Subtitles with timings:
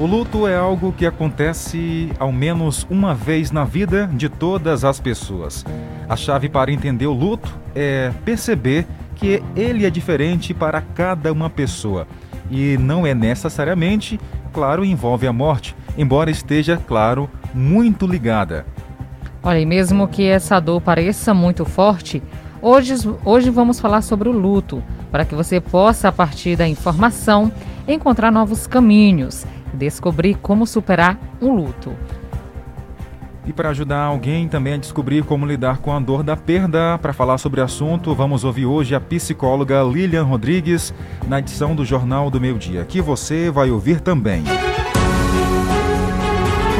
[0.00, 4.98] O luto é algo que acontece ao menos uma vez na vida de todas as
[4.98, 5.62] pessoas.
[6.08, 11.50] A chave para entender o luto é perceber que ele é diferente para cada uma
[11.50, 12.06] pessoa
[12.50, 14.20] e não é necessariamente,
[14.52, 18.64] claro, envolve a morte, embora esteja, claro, muito ligada.
[19.42, 22.22] Olha, e mesmo que essa dor pareça muito forte,
[22.62, 22.94] hoje,
[23.24, 27.50] hoje vamos falar sobre o luto, para que você possa, a partir da informação,
[27.88, 29.44] encontrar novos caminhos
[29.76, 31.92] descobrir como superar um luto.
[33.46, 37.12] E para ajudar alguém também a descobrir como lidar com a dor da perda, para
[37.12, 40.92] falar sobre o assunto, vamos ouvir hoje a psicóloga Lilian Rodrigues
[41.28, 44.42] na edição do Jornal do Meio Dia, que você vai ouvir também.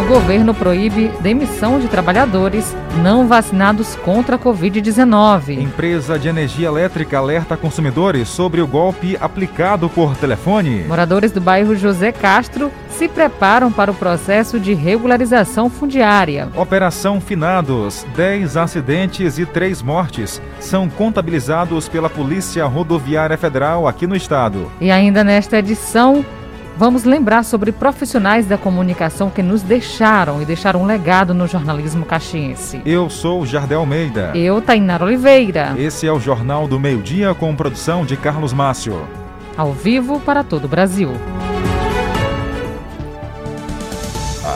[0.03, 5.59] O governo proíbe demissão de trabalhadores não vacinados contra a Covid-19.
[5.59, 10.85] Empresa de energia elétrica alerta consumidores sobre o golpe aplicado por telefone.
[10.85, 16.49] Moradores do bairro José Castro se preparam para o processo de regularização fundiária.
[16.57, 24.17] Operação Finados: 10 acidentes e 3 mortes são contabilizados pela Polícia Rodoviária Federal aqui no
[24.17, 24.71] estado.
[24.81, 26.25] E ainda nesta edição,
[26.79, 32.05] Vamos lembrar sobre profissionais da comunicação que nos deixaram e deixaram um legado no jornalismo
[32.05, 32.83] caxiense.
[32.85, 34.33] Eu sou Jardel Almeida.
[34.35, 35.75] Eu, Tainara Oliveira.
[35.79, 39.09] Esse é o Jornal do Meio Dia com produção de Carlos Márcio.
[39.57, 41.13] Ao vivo para todo o Brasil.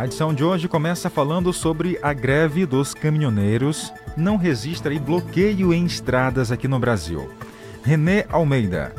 [0.00, 3.92] A edição de hoje começa falando sobre a greve dos caminhoneiros.
[4.16, 7.30] Não registra bloqueio em estradas aqui no Brasil.
[7.82, 8.94] René Almeida.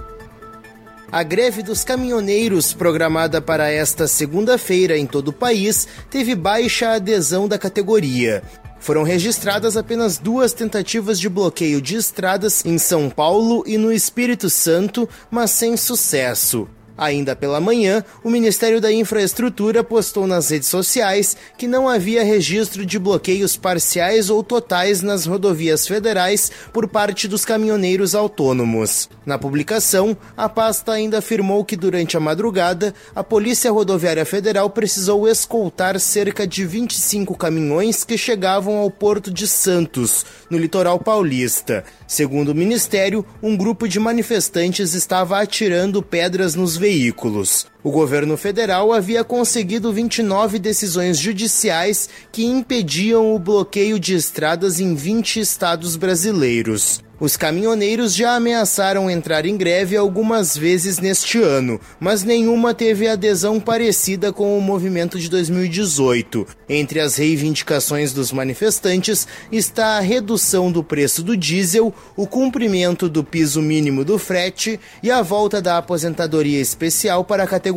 [1.11, 7.47] A greve dos caminhoneiros, programada para esta segunda-feira em todo o país, teve baixa adesão
[7.47, 8.43] da categoria.
[8.79, 14.51] Foram registradas apenas duas tentativas de bloqueio de estradas em São Paulo e no Espírito
[14.51, 16.67] Santo, mas sem sucesso.
[17.01, 22.85] Ainda pela manhã, o Ministério da Infraestrutura postou nas redes sociais que não havia registro
[22.85, 29.09] de bloqueios parciais ou totais nas rodovias federais por parte dos caminhoneiros autônomos.
[29.25, 35.27] Na publicação, a pasta ainda afirmou que durante a madrugada, a Polícia Rodoviária Federal precisou
[35.27, 41.83] escoltar cerca de 25 caminhões que chegavam ao Porto de Santos, no litoral paulista.
[42.05, 47.70] Segundo o Ministério, um grupo de manifestantes estava atirando pedras nos veículos veículos.
[47.83, 54.93] O governo federal havia conseguido 29 decisões judiciais que impediam o bloqueio de estradas em
[54.93, 57.01] 20 estados brasileiros.
[57.21, 63.59] Os caminhoneiros já ameaçaram entrar em greve algumas vezes neste ano, mas nenhuma teve adesão
[63.59, 66.47] parecida com o movimento de 2018.
[66.67, 73.23] Entre as reivindicações dos manifestantes está a redução do preço do diesel, o cumprimento do
[73.23, 77.70] piso mínimo do frete e a volta da aposentadoria especial para a categoria.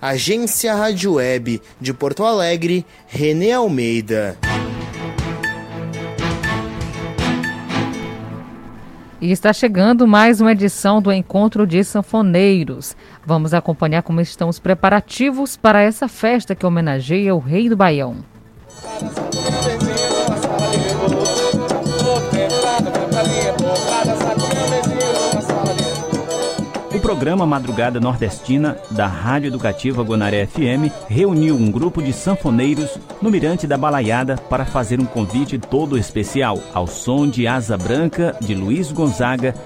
[0.00, 4.38] Agência Rádio Web de Porto Alegre, Renê Almeida.
[9.20, 12.96] E está chegando mais uma edição do Encontro de Sanfoneiros.
[13.26, 18.24] Vamos acompanhar como estão os preparativos para essa festa que homenageia o Rei do Baião.
[19.36, 19.39] O
[27.10, 33.66] programa Madrugada Nordestina da Rádio Educativa Guanaré FM reuniu um grupo de sanfoneiros no Mirante
[33.66, 38.92] da Balaiada para fazer um convite todo especial ao som de Asa Branca de Luiz
[38.92, 39.56] Gonzaga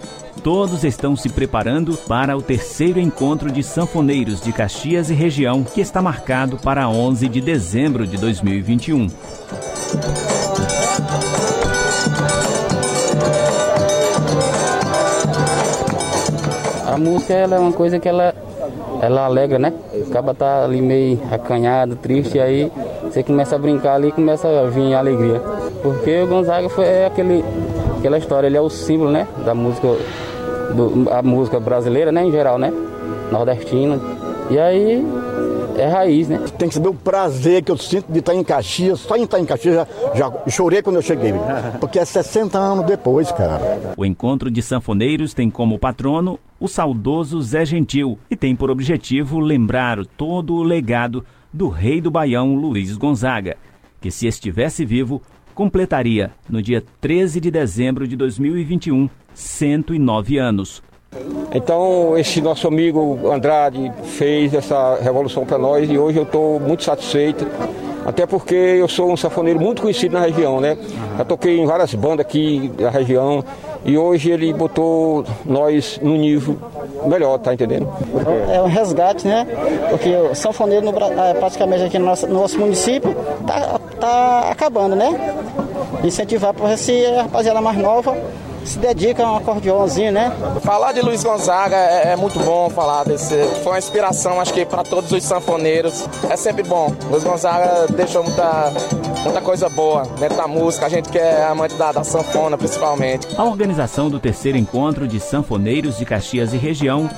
[0.42, 5.82] todos estão se preparando para o terceiro encontro de sanfoneiros de Caxias e região, que
[5.82, 9.08] está marcado para 11 de dezembro de 2021.
[16.94, 18.32] A música ela é uma coisa que ela,
[19.02, 19.72] ela alegra, né?
[20.08, 22.70] Acaba tá ali meio acanhado, triste, aí
[23.02, 25.42] você começa a brincar ali e começa a vir a alegria.
[25.82, 27.44] Porque o Gonzaga foi é aquele,
[27.98, 29.26] aquela história, ele é o símbolo, né?
[29.44, 29.88] Da música
[30.76, 32.72] do, a música brasileira, né, em geral, né?
[33.32, 33.98] Nordestina.
[34.48, 35.04] E aí
[35.84, 36.38] é raiz, né?
[36.58, 39.00] Tem que saber o prazer que eu sinto de estar em Caxias.
[39.00, 41.32] Só em estar em Caxias já, já chorei quando eu cheguei.
[41.80, 43.92] Porque é 60 anos depois, cara.
[43.96, 49.38] O encontro de sanfoneiros tem como patrono o saudoso Zé Gentil e tem por objetivo
[49.38, 53.56] lembrar todo o legado do rei do Baião Luiz Gonzaga,
[54.00, 55.20] que se estivesse vivo
[55.54, 60.82] completaria no dia 13 de dezembro de 2021 109 anos.
[61.52, 66.82] Então, esse nosso amigo Andrade fez essa revolução para nós e hoje eu estou muito
[66.82, 67.46] satisfeito.
[68.04, 70.76] Até porque eu sou um sanfoneiro muito conhecido na região, né?
[71.16, 73.42] Já toquei em várias bandas aqui da região
[73.82, 76.58] e hoje ele botou nós no nível
[77.06, 77.88] melhor, tá entendendo?
[78.52, 79.46] É um resgate, né?
[79.88, 83.14] Porque o sanfoneiro no, é, praticamente aqui no nosso, no nosso município
[83.46, 85.34] tá, tá acabando, né?
[86.02, 88.14] Incentivar para esse rapaziada mais nova
[88.64, 90.32] se dedica a um acordeãozinho, né?
[90.62, 93.36] Falar de Luiz Gonzaga é, é muito bom falar desse.
[93.62, 96.04] Foi uma inspiração, acho que, para todos os sanfoneiros.
[96.28, 96.94] É sempre bom.
[97.10, 98.72] Luiz Gonzaga deixou muita,
[99.22, 100.86] muita coisa boa dentro da música.
[100.86, 103.28] A gente que é amante da, da sanfona, principalmente.
[103.36, 107.08] A organização do terceiro encontro de sanfoneiros de Caxias e região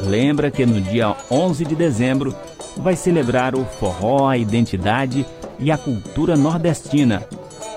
[0.00, 2.34] lembra que no dia 11 de dezembro
[2.76, 5.26] vai celebrar o forró, a identidade
[5.58, 7.26] e a cultura nordestina.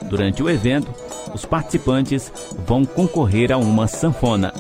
[0.04, 0.88] Durante o evento,
[1.34, 2.32] os participantes
[2.66, 4.54] vão concorrer a uma sanfona.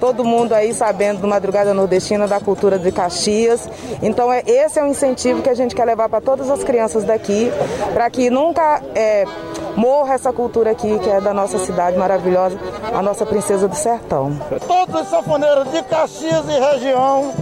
[0.00, 3.68] Todo mundo aí sabendo do Madrugada Nordestina, da cultura de Caxias.
[4.02, 7.04] Então, é, esse é um incentivo que a gente quer levar para todas as crianças
[7.04, 7.50] daqui,
[7.94, 9.24] para que nunca é,
[9.76, 12.58] morra essa cultura aqui, que é da nossa cidade maravilhosa,
[12.94, 14.32] a nossa princesa do sertão.
[14.66, 17.32] Todos os sanfoneiros de Caxias e região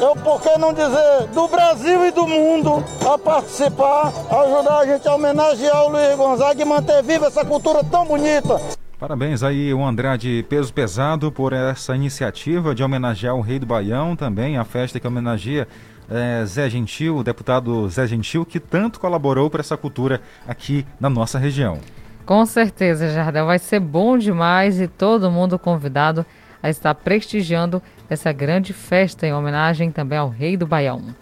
[0.00, 5.06] eu, por que não dizer, do Brasil e do mundo a participar, ajudar a gente
[5.06, 8.58] a homenagear o Luiz Gonzaga e manter viva essa cultura tão bonita.
[8.98, 13.66] Parabéns aí o André de Peso Pesado por essa iniciativa de homenagear o Rei do
[13.66, 15.68] Baião também, a festa que homenageia
[16.10, 21.08] é, Zé Gentil, o deputado Zé Gentil, que tanto colaborou para essa cultura aqui na
[21.08, 21.78] nossa região.
[22.26, 26.26] Com certeza, Jardel, vai ser bom demais e todo mundo convidado
[26.62, 31.14] a estar prestigiando essa grande festa em homenagem também ao Rei do Baião.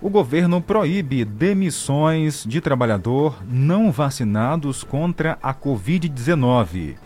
[0.00, 6.96] O governo proíbe demissões de trabalhador não vacinados contra a Covid-19.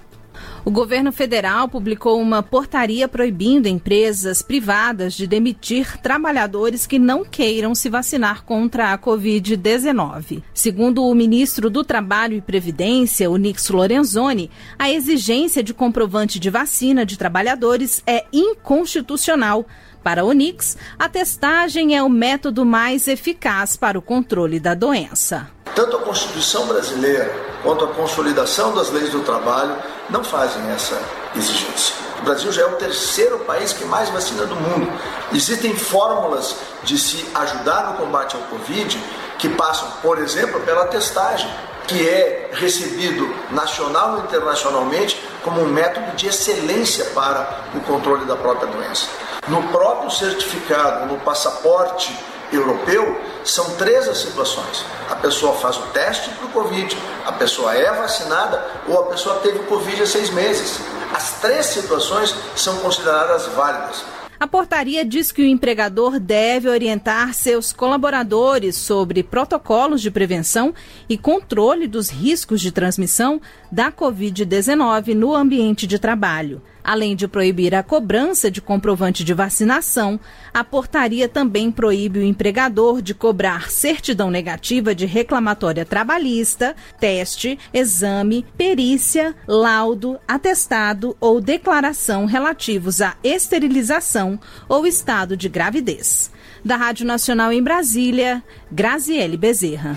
[0.62, 7.74] O governo federal publicou uma portaria proibindo empresas privadas de demitir trabalhadores que não queiram
[7.74, 10.42] se vacinar contra a Covid-19.
[10.52, 13.38] Segundo o ministro do Trabalho e Previdência, o
[13.70, 19.64] Lorenzoni, a exigência de comprovante de vacina de trabalhadores é inconstitucional.
[20.02, 25.48] Para o Nix, a testagem é o método mais eficaz para o controle da doença.
[25.74, 27.30] Tanto a Constituição brasileira
[27.62, 29.76] quanto a consolidação das leis do trabalho
[30.10, 31.00] não fazem essa
[31.34, 31.94] exigência.
[32.20, 34.92] O Brasil já é o terceiro país que mais vacina do mundo.
[35.32, 39.02] Existem fórmulas de se ajudar no combate ao Covid
[39.38, 41.50] que passam, por exemplo, pela testagem,
[41.86, 48.36] que é recebido nacional e internacionalmente como um método de excelência para o controle da
[48.36, 49.06] própria doença.
[49.48, 52.14] No próprio certificado, no passaporte
[52.52, 54.84] europeu, são três as situações.
[55.08, 59.36] A pessoa faz o teste para o Covid, a pessoa é vacinada ou a pessoa
[59.36, 60.80] teve Covid há seis meses.
[61.14, 64.04] As três situações são consideradas válidas.
[64.40, 70.72] A portaria diz que o empregador deve orientar seus colaboradores sobre protocolos de prevenção
[71.06, 73.38] e controle dos riscos de transmissão
[73.70, 76.62] da Covid-19 no ambiente de trabalho.
[76.82, 80.18] Além de proibir a cobrança de comprovante de vacinação,
[80.52, 88.46] a portaria também proíbe o empregador de cobrar certidão negativa de reclamatória trabalhista, teste, exame,
[88.56, 94.29] perícia, laudo, atestado ou declaração relativos à esterilização
[94.68, 96.30] ou estado de gravidez.
[96.64, 99.96] Da Rádio Nacional em Brasília, Graziele Bezerra.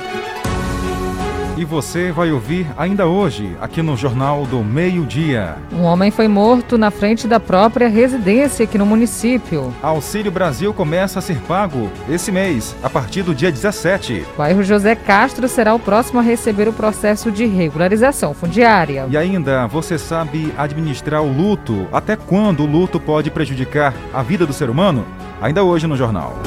[1.56, 5.56] E você vai ouvir ainda hoje, aqui no Jornal do Meio-Dia.
[5.72, 9.74] Um homem foi morto na frente da própria residência aqui no município.
[9.82, 14.26] Auxílio Brasil começa a ser pago esse mês, a partir do dia 17.
[14.34, 19.06] O bairro José Castro será o próximo a receber o processo de regularização fundiária.
[19.10, 21.88] E ainda, você sabe administrar o luto?
[21.92, 25.06] Até quando o luto pode prejudicar a vida do ser humano?
[25.42, 26.40] Ainda hoje no jornal.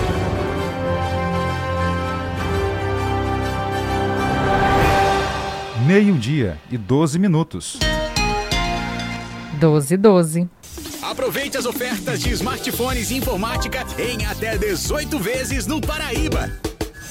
[5.87, 7.79] Meio-dia e 12 minutos.
[9.61, 10.49] 12 12.
[11.01, 16.51] Aproveite as ofertas de smartphones e informática em até 18 vezes no Paraíba.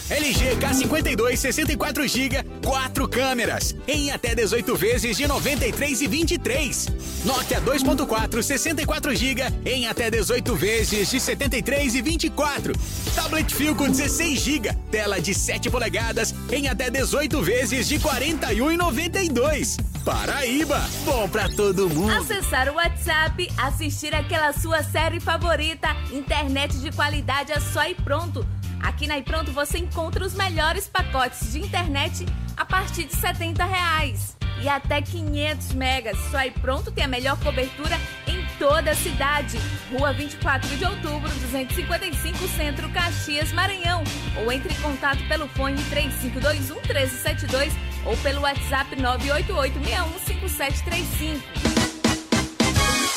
[0.10, 6.88] LG K52 64 GB, 4 câmeras, em até 18 vezes de 93 e 23.
[7.26, 12.74] Nokia 2.4 64 GB, em até 18 vezes de 73 e 24.
[13.16, 18.78] Tablet Filco 16 GB, tela de 7 polegadas, em até 18 vezes de 41 e
[18.78, 19.78] 92.
[20.06, 22.14] Paraíba, bom pra todo mundo.
[22.14, 28.46] Acessar o WhatsApp, assistir aquela sua série favorita, internet de qualidade é só e pronto.
[28.82, 34.36] Aqui na iPronto você encontra os melhores pacotes de internet a partir de 70 reais.
[34.62, 36.18] E até 500 megas.
[36.32, 39.58] Só iPronto tem a melhor cobertura em toda a cidade.
[39.92, 44.04] Rua 24 de outubro, 255 Centro, Caxias, Maranhão.
[44.38, 47.74] Ou entre em contato pelo fone 3521 1372
[48.06, 51.75] ou pelo WhatsApp 988 615735.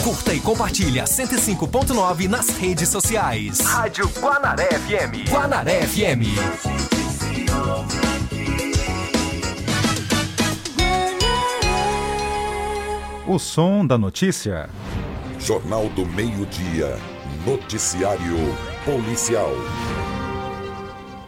[0.09, 3.61] Curta e compartilha 105.9 nas redes sociais.
[3.61, 5.29] Rádio Guanaré FM.
[5.29, 6.25] Guanaré FM.
[13.27, 14.71] O som da notícia.
[15.39, 16.97] Jornal do Meio-Dia.
[17.47, 18.39] Noticiário
[18.87, 19.51] Policial.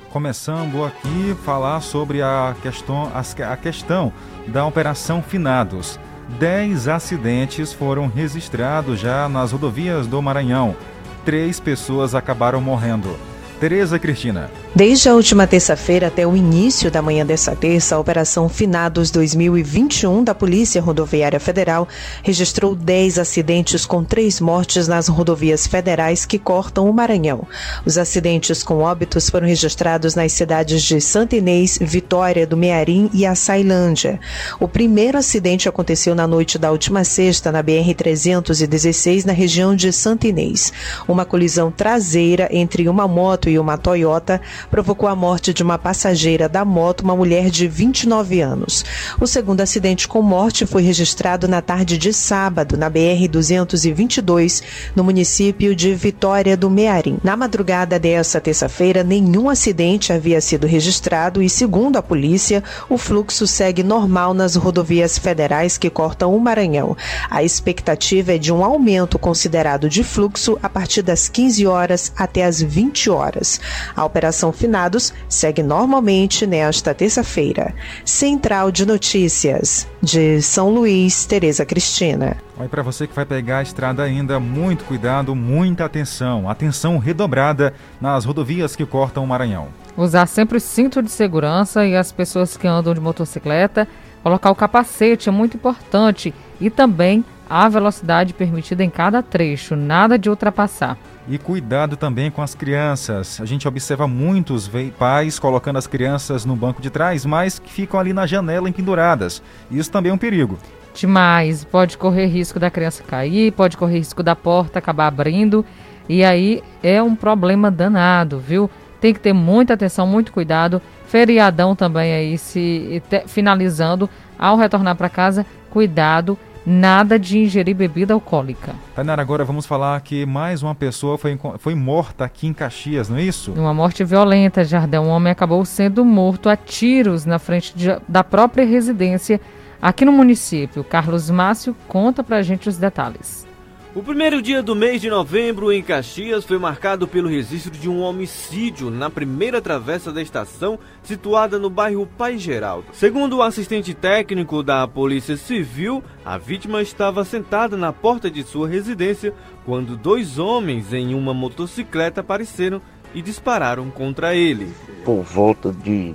[0.09, 4.11] Começando aqui falar sobre a questão, a questão
[4.49, 6.01] da Operação Finados.
[6.39, 10.77] Dez acidentes foram registrados já nas rodovias do Maranhão.
[11.25, 13.17] Três pessoas acabaram morrendo.
[13.59, 14.51] Tereza Cristina.
[14.73, 20.23] Desde a última terça-feira até o início da manhã dessa terça, a Operação Finados 2021
[20.23, 21.89] da Polícia Rodoviária Federal
[22.23, 27.49] registrou 10 acidentes com três mortes nas rodovias federais que cortam o Maranhão.
[27.85, 33.27] Os acidentes com óbitos foram registrados nas cidades de Santa Inês, Vitória do Mearim e
[33.27, 34.21] Açailândia.
[34.61, 40.29] O primeiro acidente aconteceu na noite da última sexta na BR-316, na região de Santa
[40.29, 40.73] Inês.
[41.09, 46.49] Uma colisão traseira entre uma moto e uma Toyota provocou a morte de uma passageira
[46.49, 48.85] da moto, uma mulher de 29 anos.
[49.21, 54.63] O segundo acidente com morte foi registrado na tarde de sábado, na BR-222,
[54.95, 57.19] no município de Vitória do Mearim.
[57.23, 63.47] Na madrugada dessa terça-feira, nenhum acidente havia sido registrado e, segundo a polícia, o fluxo
[63.47, 66.97] segue normal nas rodovias federais que cortam o Maranhão.
[67.31, 72.45] A expectativa é de um aumento considerado de fluxo a partir das 15 horas até
[72.45, 73.61] as 20 horas.
[73.95, 77.75] A Operação Finados segue normalmente nesta terça-feira.
[78.05, 82.37] Central de Notícias de São Luís, Tereza Cristina.
[82.59, 86.49] Aí para você que vai pegar a estrada ainda, muito cuidado, muita atenção.
[86.49, 89.69] Atenção redobrada nas rodovias que cortam o Maranhão.
[89.97, 93.89] Usar sempre o cinto de segurança e as pessoas que andam de motocicleta,
[94.23, 100.17] colocar o capacete é muito importante e também a velocidade permitida em cada trecho, nada
[100.17, 100.97] de ultrapassar.
[101.31, 103.41] E cuidado também com as crianças.
[103.41, 104.69] A gente observa muitos
[104.99, 109.41] pais colocando as crianças no banco de trás, mas que ficam ali na janela empenduradas.
[109.71, 110.59] Isso também é um perigo.
[110.93, 111.63] Demais.
[111.63, 115.65] Pode correr risco da criança cair, pode correr risco da porta acabar abrindo.
[116.09, 118.69] E aí é um problema danado, viu?
[119.01, 120.83] Tem que ter muita atenção, muito cuidado.
[121.07, 124.11] Feriadão também aí se finalizando.
[124.37, 128.75] Ao retornar para casa, cuidado nada de ingerir bebida alcoólica.
[128.95, 133.17] Tainara, agora vamos falar que mais uma pessoa foi, foi morta aqui em Caxias, não
[133.17, 133.53] é isso?
[133.53, 135.03] Uma morte violenta, Jardel.
[135.03, 139.41] Um homem acabou sendo morto a tiros na frente de, da própria residência
[139.81, 140.85] aqui no município.
[140.85, 143.50] Carlos Márcio conta pra gente os detalhes.
[143.93, 148.03] O primeiro dia do mês de novembro em Caxias foi marcado pelo registro de um
[148.03, 152.87] homicídio na primeira travessa da estação, situada no bairro Pai Geraldo.
[152.93, 158.69] Segundo o assistente técnico da Polícia Civil, a vítima estava sentada na porta de sua
[158.69, 159.35] residência
[159.67, 162.81] quando dois homens em uma motocicleta apareceram
[163.13, 164.73] e dispararam contra ele.
[165.05, 166.15] Por volta de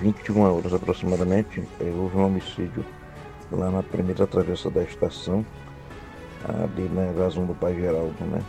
[0.00, 2.84] 21 horas aproximadamente, eh, houve um homicídio
[3.50, 5.44] lá na primeira travessa da estação
[6.48, 8.40] ali na invasão do Pai Geraldo, né?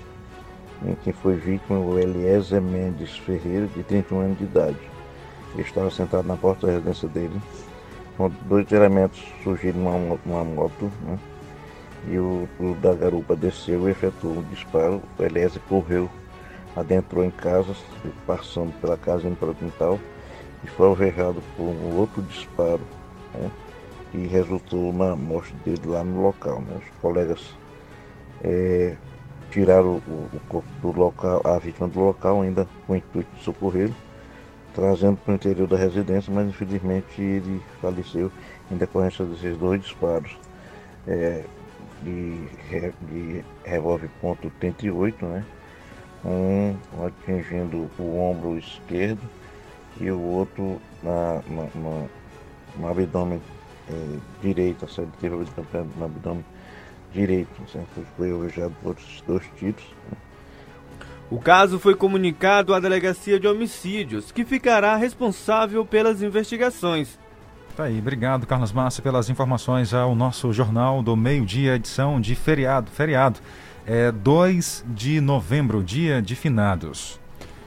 [0.86, 4.78] Em quem foi vítima o Eliezer Mendes Ferreira, de 31 anos de idade.
[5.54, 7.42] Ele estava sentado na porta da residência dele
[8.18, 11.20] quando dois elementos surgiram numa, numa moto, né?
[12.10, 15.02] E o, o, da garupa desceu e efetuou um disparo.
[15.18, 16.10] O Eliezer correu,
[16.76, 17.76] adentrou em casa,
[18.26, 20.00] passando pela casa indo para o quintal,
[20.64, 22.82] e foi alvejado por um outro disparo,
[23.34, 23.52] né?
[24.14, 26.62] E resultou na morte dele lá no local.
[26.62, 26.78] Né?
[26.78, 27.56] Os colegas
[28.44, 28.96] é,
[29.52, 33.44] tiraram o, o, corpo do local, a vítima do local, ainda com o intuito de
[33.44, 33.96] socorrê-lo
[34.78, 38.32] trazendo para o interior da residência, mas infelizmente ele faleceu
[38.72, 40.38] em decorrência desses dois disparos
[41.08, 41.44] é,
[42.04, 42.48] de,
[43.10, 45.44] de revólver ponto .38, né?
[46.24, 49.22] Um atingindo o ombro esquerdo
[50.00, 52.08] e o outro na, na, na
[52.78, 53.42] no abdômen
[53.90, 55.10] é, direito, certo?
[55.20, 56.46] teve no abdômen
[57.18, 58.06] direito, certo?
[58.16, 58.96] foi alvejado por
[59.26, 59.84] dois tiros.
[60.12, 60.18] Né?
[61.30, 67.20] O caso foi comunicado à Delegacia de Homicídios, que ficará responsável pelas investigações.
[67.76, 72.90] Tá aí, obrigado Carlos Massa pelas informações ao nosso Jornal do Meio-Dia, edição de feriado.
[72.92, 73.40] Feriado
[73.86, 77.20] é 2 de novembro, dia de finados.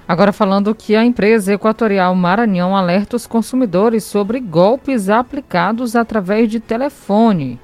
[0.08, 6.58] Agora falando que a empresa Equatorial Maranhão alerta os consumidores sobre golpes aplicados através de
[6.58, 7.60] telefone.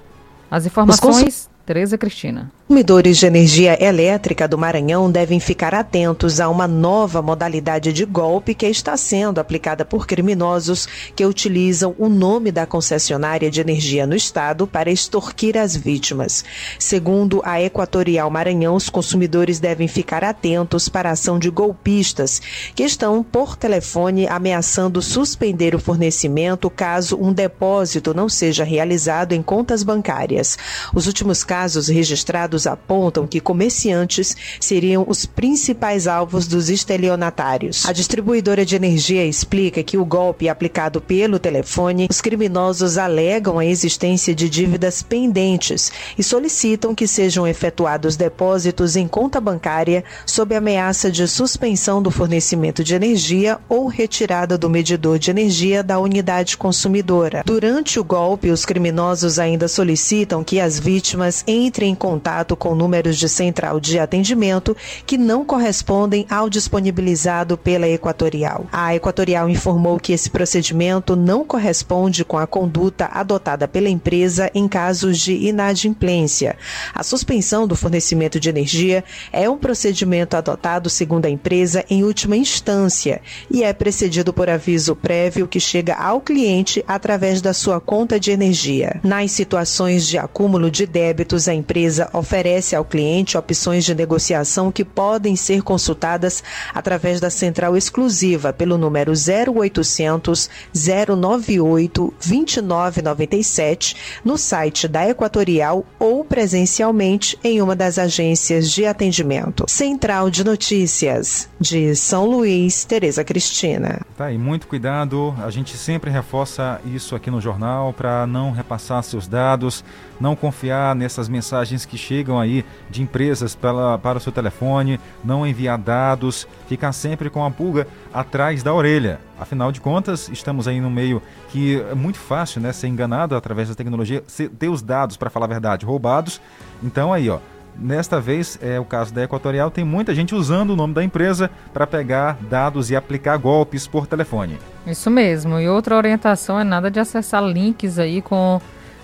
[0.48, 2.48] As informações, Tereza Cristina.
[2.68, 8.56] Consumidores de energia elétrica do Maranhão devem ficar atentos a uma nova modalidade de golpe
[8.56, 14.16] que está sendo aplicada por criminosos que utilizam o nome da concessionária de energia no
[14.16, 16.44] estado para extorquir as vítimas.
[16.76, 22.42] Segundo a Equatorial Maranhão, os consumidores devem ficar atentos para a ação de golpistas
[22.74, 29.42] que estão por telefone ameaçando suspender o fornecimento caso um depósito não seja realizado em
[29.42, 30.58] contas bancárias.
[30.92, 37.84] Os últimos casos registrados dados apontam que comerciantes seriam os principais alvos dos estelionatários.
[37.86, 43.66] A distribuidora de energia explica que o golpe aplicado pelo telefone, os criminosos alegam a
[43.66, 51.10] existência de dívidas pendentes e solicitam que sejam efetuados depósitos em conta bancária sob ameaça
[51.10, 57.42] de suspensão do fornecimento de energia ou retirada do medidor de energia da unidade consumidora.
[57.44, 62.74] Durante o golpe, os criminosos ainda solicitam que as vítimas entrem em contato contato com
[62.74, 68.66] números de central de atendimento que não correspondem ao disponibilizado pela Equatorial.
[68.72, 74.68] A Equatorial informou que esse procedimento não corresponde com a conduta adotada pela empresa em
[74.68, 76.56] casos de inadimplência.
[76.94, 82.36] A suspensão do fornecimento de energia é um procedimento adotado, segundo a empresa, em última
[82.36, 88.20] instância e é precedido por aviso prévio que chega ao cliente através da sua conta
[88.20, 89.00] de energia.
[89.02, 94.70] Nas situações de acúmulo de débitos, a empresa oferece oferece ao cliente opções de negociação
[94.70, 96.44] que podem ser consultadas
[96.74, 107.38] através da central exclusiva pelo número 0800 098 2997 no site da Equatorial ou presencialmente
[107.42, 109.64] em uma das agências de atendimento.
[109.66, 114.02] Central de Notícias de São Luís, Tereza Cristina.
[114.14, 115.34] Tá aí, muito cuidado.
[115.42, 119.82] A gente sempre reforça isso aqui no jornal para não repassar seus dados,
[120.20, 125.46] não confiar nessas mensagens que chegam aí de empresas para, para o seu telefone, não
[125.46, 129.20] enviar dados, ficar sempre com a pulga atrás da orelha.
[129.38, 133.68] Afinal de contas, estamos aí no meio que é muito fácil né, ser enganado através
[133.68, 134.22] da tecnologia,
[134.58, 136.40] ter os dados, para falar a verdade, roubados.
[136.82, 137.38] Então aí, ó,
[137.78, 141.50] Nesta vez, é o caso da Equatorial, tem muita gente usando o nome da empresa
[141.74, 144.58] para pegar dados e aplicar golpes por telefone.
[144.86, 145.60] Isso mesmo.
[145.60, 148.60] E outra orientação é nada de acessar links aí com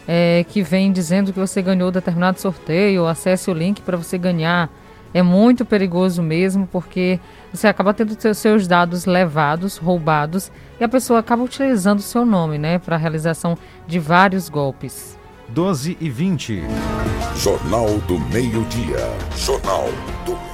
[0.07, 4.71] é, que vem dizendo que você ganhou determinado sorteio, acesse o link para você ganhar.
[5.15, 7.21] É muito perigoso mesmo, porque
[7.53, 12.57] você acaba tendo seus dados levados, roubados, e a pessoa acaba utilizando o seu nome,
[12.57, 15.19] né, para a realização de vários golpes.
[15.49, 16.63] 12 e 20.
[17.37, 18.99] Jornal do Meio-Dia.
[19.37, 19.85] Jornal
[20.25, 20.52] do Meio-Dia.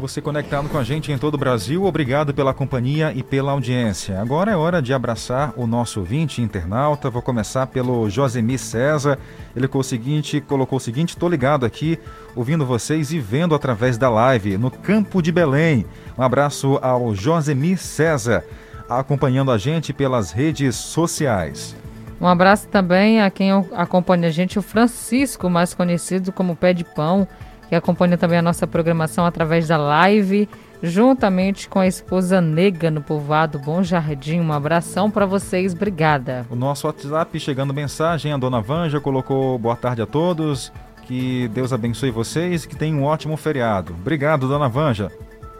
[0.00, 4.18] Você conectado com a gente em todo o Brasil, obrigado pela companhia e pela audiência.
[4.18, 7.10] Agora é hora de abraçar o nosso ouvinte internauta.
[7.10, 9.18] Vou começar pelo Josemir César.
[9.54, 11.98] Ele colocou o seguinte, colocou o seguinte: "Tô ligado aqui,
[12.34, 15.84] ouvindo vocês e vendo através da live no Campo de Belém".
[16.16, 18.42] Um abraço ao Josemir César,
[18.88, 21.76] acompanhando a gente pelas redes sociais.
[22.18, 26.84] Um abraço também a quem acompanha a gente, o Francisco, mais conhecido como Pé de
[26.84, 27.28] Pão
[27.70, 30.48] que acompanha também a nossa programação através da live,
[30.82, 34.40] juntamente com a esposa Nega no povoado Bom Jardim.
[34.40, 36.44] Um abração para vocês, obrigada.
[36.50, 40.72] O nosso WhatsApp chegando mensagem, a dona Vanja colocou boa tarde a todos,
[41.06, 43.92] que Deus abençoe vocês e que tenham um ótimo feriado.
[43.92, 45.08] Obrigado, dona Vanja.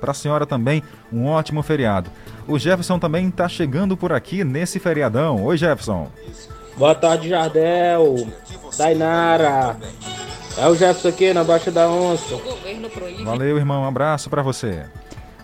[0.00, 2.10] Para a senhora também, um ótimo feriado.
[2.48, 5.44] O Jefferson também está chegando por aqui nesse feriadão.
[5.44, 6.08] Oi, Jefferson.
[6.76, 8.26] Boa tarde, Jardel.
[8.76, 9.76] Tainara.
[10.58, 12.36] É o Jefferson aqui na Baixa da Onça.
[13.24, 13.82] Valeu, irmão.
[13.82, 14.84] Um abraço para você.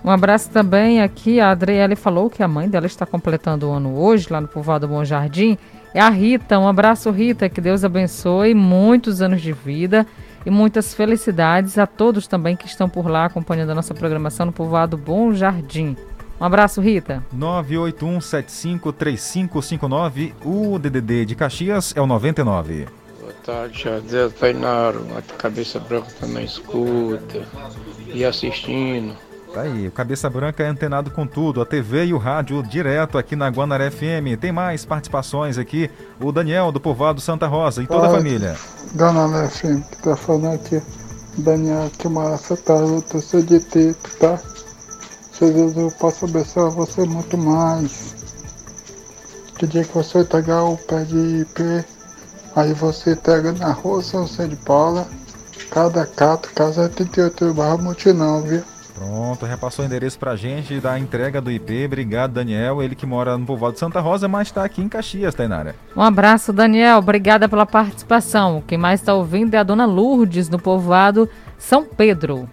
[0.05, 1.41] Um abraço também aqui.
[1.41, 4.87] A Adriele falou que a mãe dela está completando o ano hoje, lá no povoado
[4.87, 5.59] Bom Jardim.
[5.95, 6.59] É a Rita.
[6.59, 7.49] Um abraço, Rita.
[7.49, 8.55] Que Deus abençoe.
[8.55, 10.07] Muitos anos de vida
[10.45, 14.53] e muitas felicidades a todos também que estão por lá acompanhando a nossa programação no
[14.53, 15.97] povoado Bom Jardim.
[16.41, 17.25] Um abraço, Rita.
[17.35, 20.33] 981753559.
[20.45, 22.87] O DDD de Caxias é o 99.
[23.47, 25.07] Boa tarde, Jardel Tainaro.
[25.17, 27.47] A cabeça branca também escuta
[28.09, 29.17] e assistindo.
[29.55, 33.17] Tá aí, o Cabeça Branca é antenado com tudo, a TV e o rádio direto
[33.17, 34.37] aqui na Guanaré FM.
[34.39, 35.89] Tem mais participações aqui,
[36.21, 38.57] o Daniel do Povoado Santa Rosa e toda a família.
[38.95, 40.83] Guanaré FM, que tá falando aqui,
[41.39, 42.75] Daniel que mora Santa
[43.09, 44.39] torcedor de Tito, tá?
[45.39, 48.17] Jesus, eu posso abençoar você muito mais.
[49.57, 51.96] Que dia que você pegar o pé de IP,
[52.57, 55.07] aí você pega na rua São José de Paula,
[55.71, 58.63] cada cato, casa 38 barra Mutinão, viu?
[58.95, 61.85] Pronto, repassou o endereço pra gente da entrega do IP.
[61.85, 62.83] Obrigado, Daniel.
[62.83, 65.75] Ele que mora no povoado de Santa Rosa, mas está aqui em Caxias, Tainara.
[65.95, 66.97] Um abraço, Daniel.
[66.97, 68.63] Obrigada pela participação.
[68.67, 72.49] Quem mais está ouvindo é a dona Lourdes, no povoado São Pedro.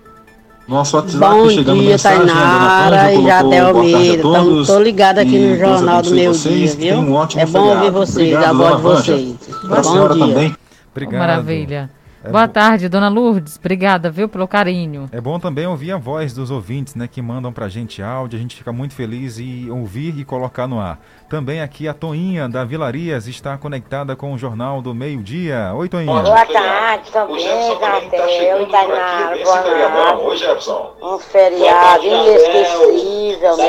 [0.68, 4.24] Nosso WhatsApp Bom chegando dia, mensagem, Tainara e Jadel Almeida.
[4.66, 6.96] Tô ligado aqui no Jornal do Meu Dia, viu?
[6.96, 7.78] Um ótimo é bom feriado.
[7.80, 9.36] ouvir vocês, Obrigado, a voz de vocês.
[9.68, 10.26] Pra Bom dia.
[10.26, 10.56] também.
[10.92, 11.20] Obrigado.
[11.20, 11.90] Maravilha.
[12.24, 13.58] É Boa bo- tarde, dona Lourdes.
[13.60, 15.10] Obrigada, viu, pelo carinho.
[15.12, 18.38] É bom também ouvir a voz dos ouvintes, né, que mandam pra gente áudio.
[18.40, 21.00] A gente fica muito feliz em ouvir e colocar no ar.
[21.30, 25.74] Também aqui a Toinha da Vilarias está conectada com o Jornal do Meio Dia.
[25.76, 26.22] Oi, Toinha.
[26.22, 29.44] Boa tarde também, Jardel e Tainara.
[29.44, 30.70] Boa tarde.
[31.02, 33.66] Um feriado inesquecível, né?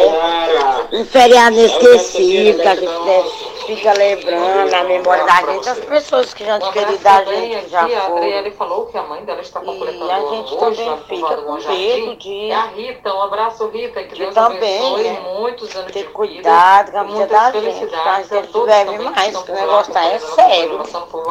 [0.93, 3.23] Um feriado inesquecível que a gente né,
[3.67, 7.89] fica lembrando na memória da gente, as pessoas que já querido da gente, que já
[7.89, 8.53] foram.
[8.53, 12.53] falou que a mãe dela está completando E a gente também fica com medo de-
[12.53, 16.11] a Rita, um abraço, Rita, que de Deus também, abençoe né, muitos anos ter de
[16.11, 20.05] cuidado com a vida, da gente, pra a gente que mais, que o negócio tá
[20.05, 20.83] é a sério.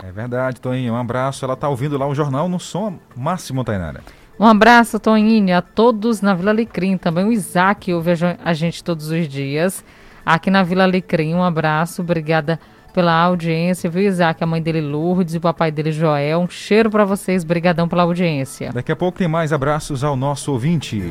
[0.04, 0.92] É verdade, Toinha.
[0.92, 1.46] Um abraço.
[1.46, 4.02] Ela tá ouvindo lá o jornal no som máximo, Tainara.
[4.40, 6.98] Um abraço, Toninha, a todos na Vila Alecrim.
[6.98, 9.86] Também o Isaac ouve a a gente todos os dias.
[10.26, 12.02] Aqui na Vila Alecrim, um abraço.
[12.02, 12.60] Obrigada
[12.94, 14.44] pela audiência, viu, Isaac?
[14.44, 16.40] A mãe dele, Lourdes, e o papai dele, Joel.
[16.40, 17.44] Um cheiro para vocês.
[17.44, 18.72] Brigadão pela audiência.
[18.72, 21.02] Daqui a pouco tem mais abraços ao nosso ouvinte.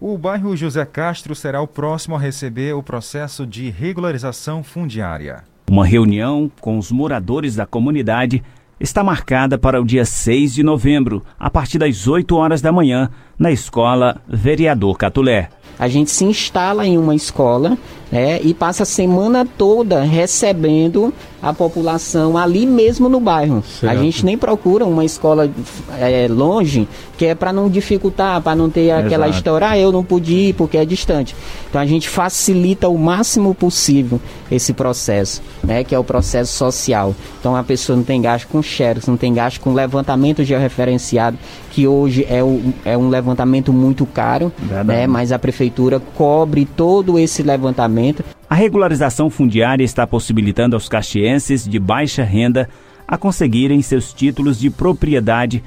[0.00, 5.44] O bairro José Castro será o próximo a receber o processo de regularização fundiária.
[5.70, 8.42] Uma reunião com os moradores da comunidade
[8.80, 13.10] está marcada para o dia 6 de novembro, a partir das 8 horas da manhã,
[13.38, 15.50] na escola Vereador Catulé.
[15.78, 17.76] A gente se instala em uma escola
[18.10, 23.62] né, e passa a semana toda recebendo a população ali mesmo no bairro.
[23.62, 23.92] Certo.
[23.92, 25.50] A gente nem procura uma escola
[25.98, 29.38] é, longe, que é para não dificultar, para não ter aquela Exato.
[29.38, 31.34] história, ah, eu não pude ir porque é distante.
[31.68, 34.20] Então a gente facilita o máximo possível
[34.50, 37.14] esse processo, né, que é o processo social.
[37.38, 41.38] Então a pessoa não tem gasto com xerox, não tem gasto com levantamento georreferenciado,
[41.70, 44.52] que hoje é, o, é um levantamento muito caro,
[44.84, 47.99] né, mas a prefeitura cobre todo esse levantamento.
[48.48, 52.68] A regularização fundiária está possibilitando aos caxienses de baixa renda
[53.06, 55.62] a conseguirem seus títulos de propriedade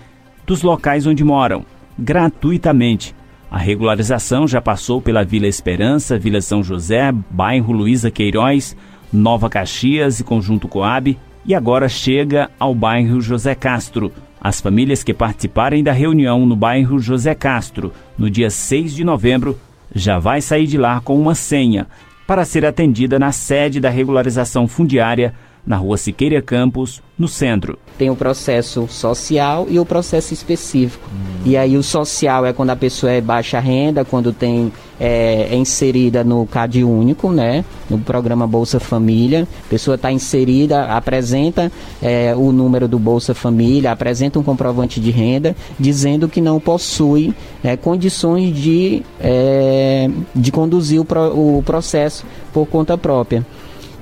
[0.45, 1.65] dos locais onde moram,
[1.97, 3.15] gratuitamente.
[3.51, 8.75] A regularização já passou pela Vila Esperança, Vila São José, bairro Luísa Queiroz,
[9.11, 14.11] Nova Caxias e Conjunto Coab e agora chega ao bairro José Castro.
[14.41, 19.59] As famílias que participarem da reunião no bairro José Castro, no dia 6 de novembro,
[19.93, 21.87] já vai sair de lá com uma senha
[22.25, 25.33] para ser atendida na sede da regularização fundiária,
[25.65, 27.77] na rua Siqueira Campos, no centro.
[27.97, 31.07] Tem o processo social e o processo específico.
[31.45, 35.55] E aí o social é quando a pessoa é baixa renda, quando tem é, é
[35.55, 37.63] inserida no CAD único, né?
[37.89, 39.47] No programa Bolsa Família.
[39.65, 41.71] A pessoa está inserida, apresenta
[42.01, 47.33] é, o número do Bolsa Família, apresenta um comprovante de renda, dizendo que não possui
[47.63, 53.45] é, condições de, é, de conduzir o, pro- o processo por conta própria.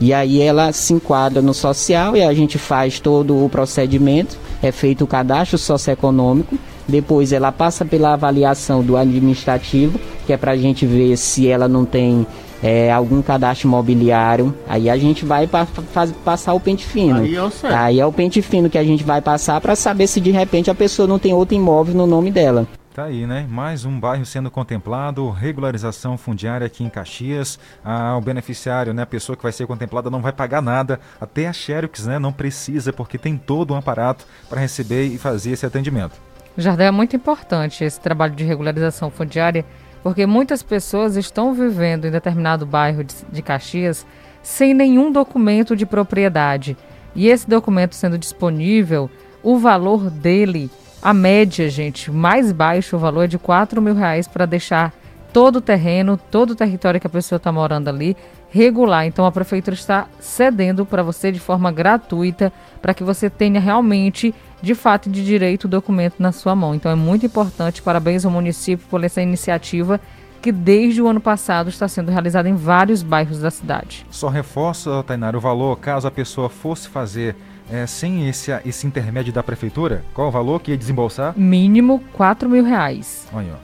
[0.01, 4.71] E aí ela se enquadra no social e a gente faz todo o procedimento, é
[4.71, 10.57] feito o cadastro socioeconômico, depois ela passa pela avaliação do administrativo, que é para a
[10.57, 12.25] gente ver se ela não tem
[12.63, 14.53] é, algum cadastro imobiliário.
[14.67, 17.19] Aí a gente vai pa faz- passar o pente fino.
[17.21, 17.73] Aí é.
[17.73, 20.69] Aí é o pente fino que a gente vai passar para saber se de repente
[20.69, 22.67] a pessoa não tem outro imóvel no nome dela.
[22.93, 23.47] Tá aí, né?
[23.49, 27.57] Mais um bairro sendo contemplado, regularização fundiária aqui em Caxias.
[27.85, 29.03] Ah, o beneficiário, né?
[29.03, 30.99] A pessoa que vai ser contemplada não vai pagar nada.
[31.19, 32.19] Até a Xerox, né?
[32.19, 36.19] Não precisa, porque tem todo um aparato para receber e fazer esse atendimento.
[36.57, 39.63] Jardel, é muito importante esse trabalho de regularização fundiária,
[40.03, 44.05] porque muitas pessoas estão vivendo em determinado bairro de, de Caxias
[44.43, 46.75] sem nenhum documento de propriedade.
[47.15, 49.09] E esse documento sendo disponível,
[49.41, 50.69] o valor dele
[51.01, 54.93] a média, gente, mais baixo o valor é de 4 mil reais para deixar
[55.33, 58.15] todo o terreno, todo o território que a pessoa está morando ali
[58.49, 59.05] regular.
[59.05, 64.35] Então a prefeitura está cedendo para você de forma gratuita para que você tenha realmente,
[64.61, 66.75] de fato, de direito o documento na sua mão.
[66.75, 67.81] Então é muito importante.
[67.81, 69.99] Parabéns ao município por essa iniciativa
[70.41, 74.05] que desde o ano passado está sendo realizada em vários bairros da cidade.
[74.09, 77.35] Só reforça, Tainara, o valor caso a pessoa fosse fazer
[77.71, 81.33] é, sem esse, esse intermédio da prefeitura, qual o valor que ia desembolsar?
[81.37, 83.27] Mínimo 4 mil reais.
[83.33, 83.55] Olha,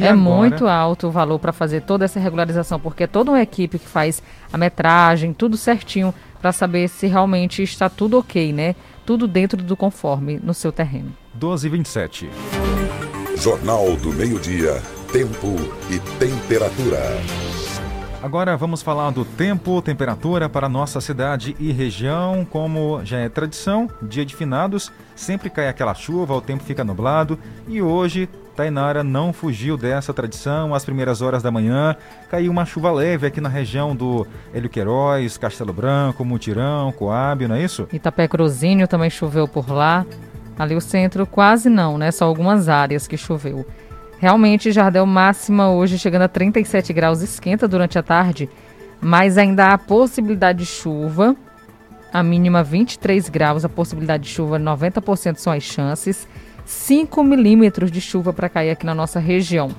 [0.00, 0.16] é agora...
[0.16, 3.86] muito alto o valor para fazer toda essa regularização, porque é toda uma equipe que
[3.86, 8.74] faz a metragem, tudo certinho, para saber se realmente está tudo ok, né?
[9.04, 11.12] Tudo dentro do conforme no seu terreno.
[11.34, 12.30] 12 e 27.
[13.36, 14.80] Jornal do Meio-Dia.
[15.12, 15.56] Tempo
[15.90, 17.00] e temperatura.
[18.22, 22.44] Agora vamos falar do tempo, temperatura para nossa cidade e região.
[22.44, 27.38] Como já é tradição, dia de finados, sempre cai aquela chuva, o tempo fica nublado
[27.66, 30.74] e hoje Tainara não fugiu dessa tradição.
[30.74, 31.96] Às primeiras horas da manhã,
[32.30, 37.54] caiu uma chuva leve aqui na região do Hélio Queiroz, Castelo Branco, Mutirão, Coab, não
[37.54, 37.88] é isso?
[37.90, 40.04] Itapé Cruzinho também choveu por lá.
[40.58, 42.10] Ali o centro quase não, né?
[42.10, 43.64] Só algumas áreas que choveu.
[44.20, 48.50] Realmente, Jardel máxima hoje chegando a 37 graus, esquenta durante a tarde,
[49.00, 51.34] mas ainda há possibilidade de chuva.
[52.12, 56.28] A mínima 23 graus, a possibilidade de chuva 90% são as chances.
[56.66, 59.70] 5 milímetros de chuva para cair aqui na nossa região.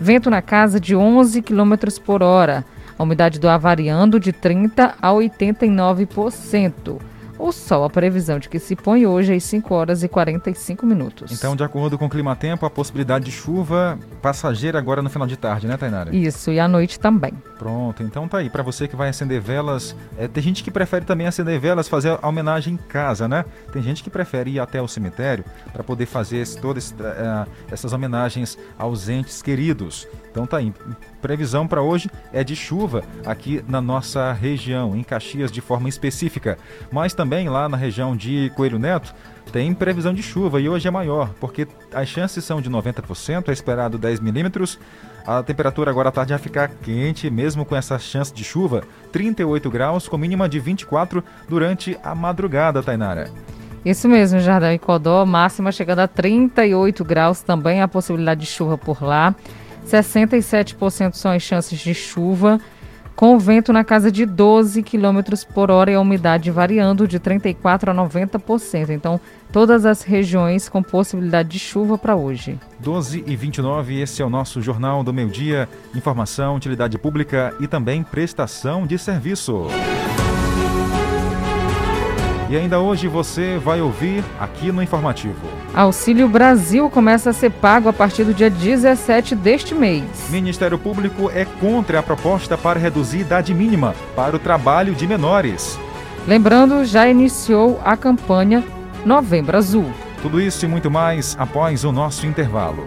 [0.00, 2.64] Vento na casa de 11 quilômetros por hora.
[2.98, 6.98] A umidade do ar variando de 30% a 89%.
[7.38, 11.32] O sol, a previsão de que se põe hoje às 5 horas e 45 minutos.
[11.32, 15.26] Então, de acordo com o clima tempo, a possibilidade de chuva passageira agora no final
[15.26, 16.14] de tarde, né, Tainara?
[16.14, 17.32] Isso, e à noite também.
[17.64, 18.50] Pronto, então tá aí.
[18.50, 22.18] Para você que vai acender velas, é, tem gente que prefere também acender velas, fazer
[22.20, 23.42] a homenagem em casa, né?
[23.72, 28.58] Tem gente que prefere ir até o cemitério para poder fazer todas uh, essas homenagens
[28.78, 30.06] aos entes queridos.
[30.30, 30.74] Então tá aí.
[31.22, 36.58] Previsão para hoje é de chuva aqui na nossa região, em Caxias de forma específica.
[36.92, 39.14] Mas também lá na região de Coelho Neto
[39.52, 43.52] tem previsão de chuva e hoje é maior, porque as chances são de 90%, é
[43.52, 44.78] esperado 10 milímetros.
[45.26, 49.70] A temperatura agora à tarde vai ficar quente, mesmo com essa chance de chuva, 38
[49.70, 53.30] graus, com mínima de 24 durante a madrugada, Tainara.
[53.82, 59.02] Isso mesmo, Jardim Codó, máxima chegando a 38 graus, também a possibilidade de chuva por
[59.02, 59.34] lá.
[59.86, 62.60] 67% são as chances de chuva,
[63.16, 65.20] com o vento na casa de 12 km
[65.52, 68.90] por hora e a umidade variando de 34% a 90%.
[68.90, 69.20] Então,
[69.52, 72.58] todas as regiões com possibilidade de chuva para hoje.
[72.80, 75.68] 12 e 29, esse é o nosso Jornal do Meio Dia.
[75.94, 79.68] Informação, utilidade pública e também prestação de serviço.
[82.54, 85.34] E ainda hoje você vai ouvir aqui no informativo.
[85.74, 90.04] Auxílio Brasil começa a ser pago a partir do dia 17 deste mês.
[90.30, 95.76] Ministério Público é contra a proposta para reduzir idade mínima para o trabalho de menores.
[96.28, 98.62] Lembrando, já iniciou a campanha
[99.04, 99.90] Novembro Azul.
[100.22, 102.86] Tudo isso e muito mais após o nosso intervalo.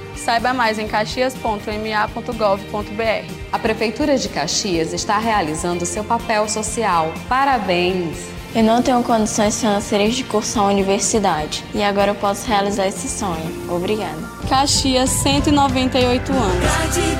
[0.23, 3.33] Saiba mais em caxias.ma.gov.br.
[3.51, 7.11] A Prefeitura de Caxias está realizando seu papel social.
[7.27, 8.19] Parabéns!
[8.53, 13.09] Eu não tenho condições financeiras de cursar a universidade e agora eu posso realizar esse
[13.09, 13.65] sonho.
[13.67, 14.19] Obrigada.
[14.47, 16.53] Caxias, 198 anos.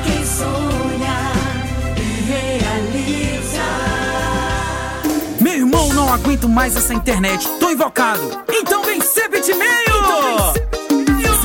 [0.03, 1.31] quem sonha
[1.97, 3.63] e realiza.
[5.39, 7.47] Meu irmão, não aguento mais essa internet.
[7.59, 8.43] Tô invocado.
[8.51, 9.71] Então vem ser bitmail!
[9.87, 10.70] Então vem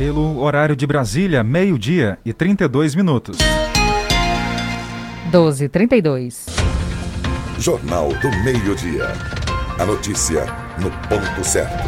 [0.00, 3.36] Pelo horário de Brasília, meio-dia e 32 minutos.
[5.30, 6.46] 12 32
[7.58, 9.08] Jornal do Meio-Dia.
[9.78, 10.46] A notícia
[10.78, 11.86] no ponto certo.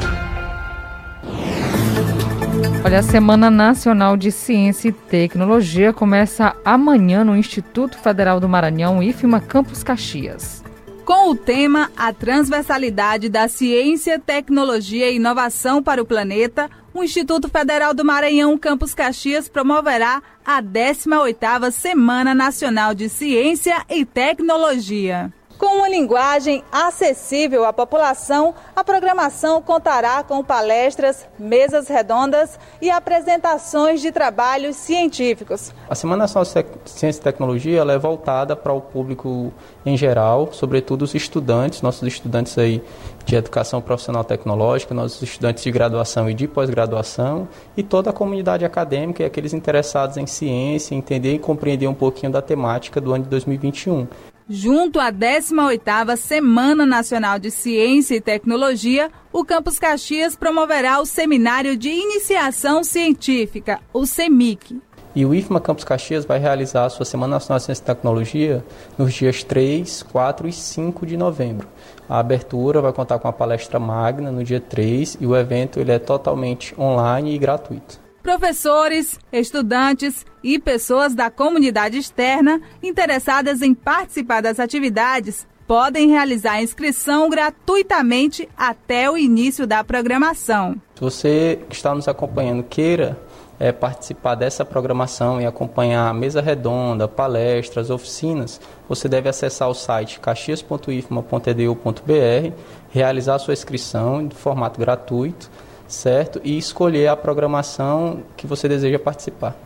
[2.84, 9.02] Olha, a Semana Nacional de Ciência e Tecnologia começa amanhã no Instituto Federal do Maranhão,
[9.02, 10.62] IFMA Campus Caxias.
[11.06, 17.48] Com o tema A Transversalidade da Ciência, Tecnologia e Inovação para o Planeta, o Instituto
[17.48, 25.32] Federal do Maranhão Campus Caxias promoverá a 18ª Semana Nacional de Ciência e Tecnologia.
[25.62, 34.00] Com uma linguagem acessível à população, a programação contará com palestras, mesas redondas e apresentações
[34.00, 35.72] de trabalhos científicos.
[35.88, 39.52] A Semana Nacional de Ciência e Tecnologia é voltada para o público
[39.86, 42.82] em geral, sobretudo os estudantes, nossos estudantes aí
[43.24, 47.46] de educação profissional tecnológica, nossos estudantes de graduação e de pós-graduação
[47.76, 52.32] e toda a comunidade acadêmica e aqueles interessados em ciência, entender e compreender um pouquinho
[52.32, 54.08] da temática do ano de 2021.
[54.48, 61.76] Junto à 18ª Semana Nacional de Ciência e Tecnologia, o Campus Caxias promoverá o Seminário
[61.76, 64.80] de Iniciação Científica, o CEMIC.
[65.14, 68.64] E o IFMA Campus Caxias vai realizar a sua Semana Nacional de Ciência e Tecnologia
[68.98, 71.68] nos dias 3, 4 e 5 de novembro.
[72.08, 75.92] A abertura vai contar com a palestra magna no dia 3 e o evento ele
[75.92, 78.01] é totalmente online e gratuito.
[78.22, 86.62] Professores, estudantes e pessoas da comunidade externa interessadas em participar das atividades podem realizar a
[86.62, 90.76] inscrição gratuitamente até o início da programação.
[90.94, 93.18] Se você que está nos acompanhando queira
[93.58, 99.74] é, participar dessa programação e acompanhar a mesa redonda, palestras, oficinas, você deve acessar o
[99.74, 102.56] site caxias.ifma.edu.br,
[102.90, 105.50] realizar sua inscrição de formato gratuito,
[105.92, 106.40] certo?
[106.42, 109.56] E escolher a programação que você deseja participar.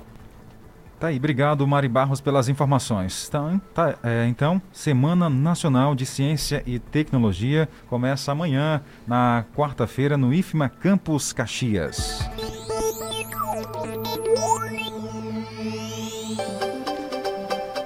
[0.99, 3.27] Tá aí, obrigado Mari Barros pelas informações.
[3.29, 10.33] Então, tá, é, então, Semana Nacional de Ciência e Tecnologia começa amanhã, na quarta-feira, no
[10.33, 12.27] IFMA Campus Caxias.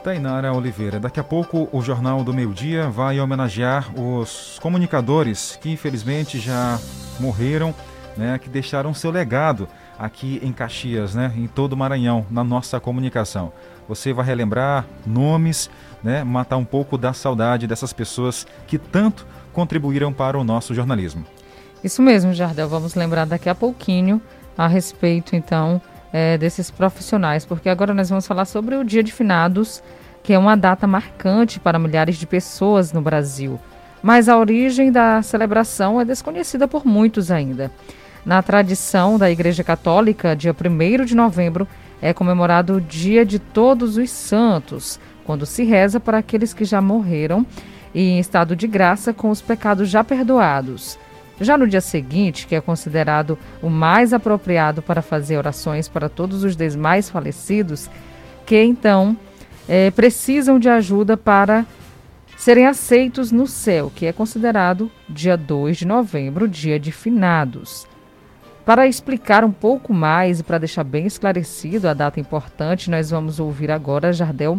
[0.04, 5.70] Tainara Oliveira, daqui a pouco o Jornal do Meio Dia vai homenagear os comunicadores que
[5.70, 6.78] infelizmente já
[7.18, 7.74] morreram,
[8.16, 9.68] né, que deixaram seu legado
[9.98, 13.52] aqui em Caxias, né, em todo o Maranhão, na nossa comunicação.
[13.88, 15.70] Você vai relembrar nomes,
[16.02, 21.24] né, matar um pouco da saudade dessas pessoas que tanto contribuíram para o nosso jornalismo.
[21.82, 22.68] Isso mesmo, Jardel.
[22.68, 24.20] Vamos lembrar daqui a pouquinho
[24.56, 25.80] a respeito, então,
[26.12, 29.82] eh, desses profissionais, porque agora nós vamos falar sobre o Dia de Finados,
[30.22, 33.58] que é uma data marcante para milhares de pessoas no Brasil.
[34.02, 37.70] Mas a origem da celebração é desconhecida por muitos ainda.
[38.24, 41.66] Na tradição da Igreja Católica, dia 1 de novembro
[42.02, 46.80] é comemorado o Dia de Todos os Santos, quando se reza para aqueles que já
[46.80, 47.46] morreram
[47.94, 50.98] e em estado de graça com os pecados já perdoados.
[51.40, 56.44] Já no dia seguinte, que é considerado o mais apropriado para fazer orações para todos
[56.44, 57.88] os demais falecidos,
[58.44, 59.16] que então
[59.68, 61.64] eh, precisam de ajuda para
[62.40, 67.86] serem aceitos no céu, que é considerado dia 2 de novembro, dia de finados.
[68.64, 73.38] Para explicar um pouco mais e para deixar bem esclarecido a data importante, nós vamos
[73.38, 74.58] ouvir agora Jardel.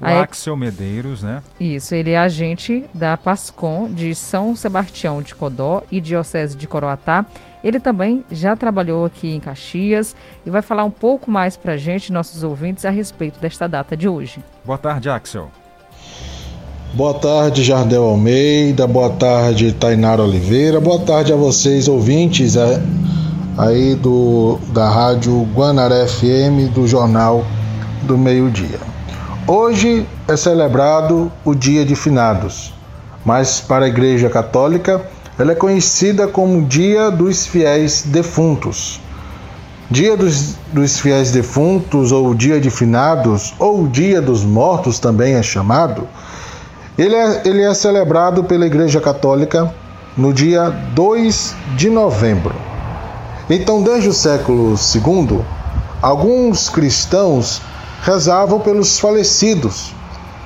[0.00, 1.42] O a ex- Axel Medeiros, né?
[1.60, 7.26] Isso, ele é agente da PASCOM de São Sebastião de Codó e Diocese de Coroatá.
[7.62, 10.16] Ele também já trabalhou aqui em Caxias
[10.46, 13.94] e vai falar um pouco mais para a gente, nossos ouvintes, a respeito desta data
[13.94, 14.42] de hoje.
[14.64, 15.50] Boa tarde, Axel.
[16.94, 18.86] Boa tarde, Jardel Almeida.
[18.86, 20.80] Boa tarde, Tainara Oliveira.
[20.80, 22.56] Boa tarde a vocês, ouvintes.
[22.56, 22.80] A,
[23.58, 27.44] aí do da Rádio Guanaré FM do Jornal
[28.04, 28.80] do Meio-Dia.
[29.46, 32.72] Hoje é celebrado o Dia de Finados,
[33.22, 35.02] mas para a Igreja Católica
[35.38, 38.98] ela é conhecida como Dia dos Fiéis Defuntos.
[39.90, 45.42] Dia dos, dos Fiéis Defuntos, ou Dia de Finados, ou Dia dos Mortos também é
[45.42, 46.08] chamado,
[46.98, 49.72] ele é, ele é celebrado pela Igreja Católica
[50.16, 52.52] no dia 2 de novembro.
[53.48, 55.40] Então, desde o século II,
[56.02, 57.62] alguns cristãos
[58.02, 59.94] rezavam pelos falecidos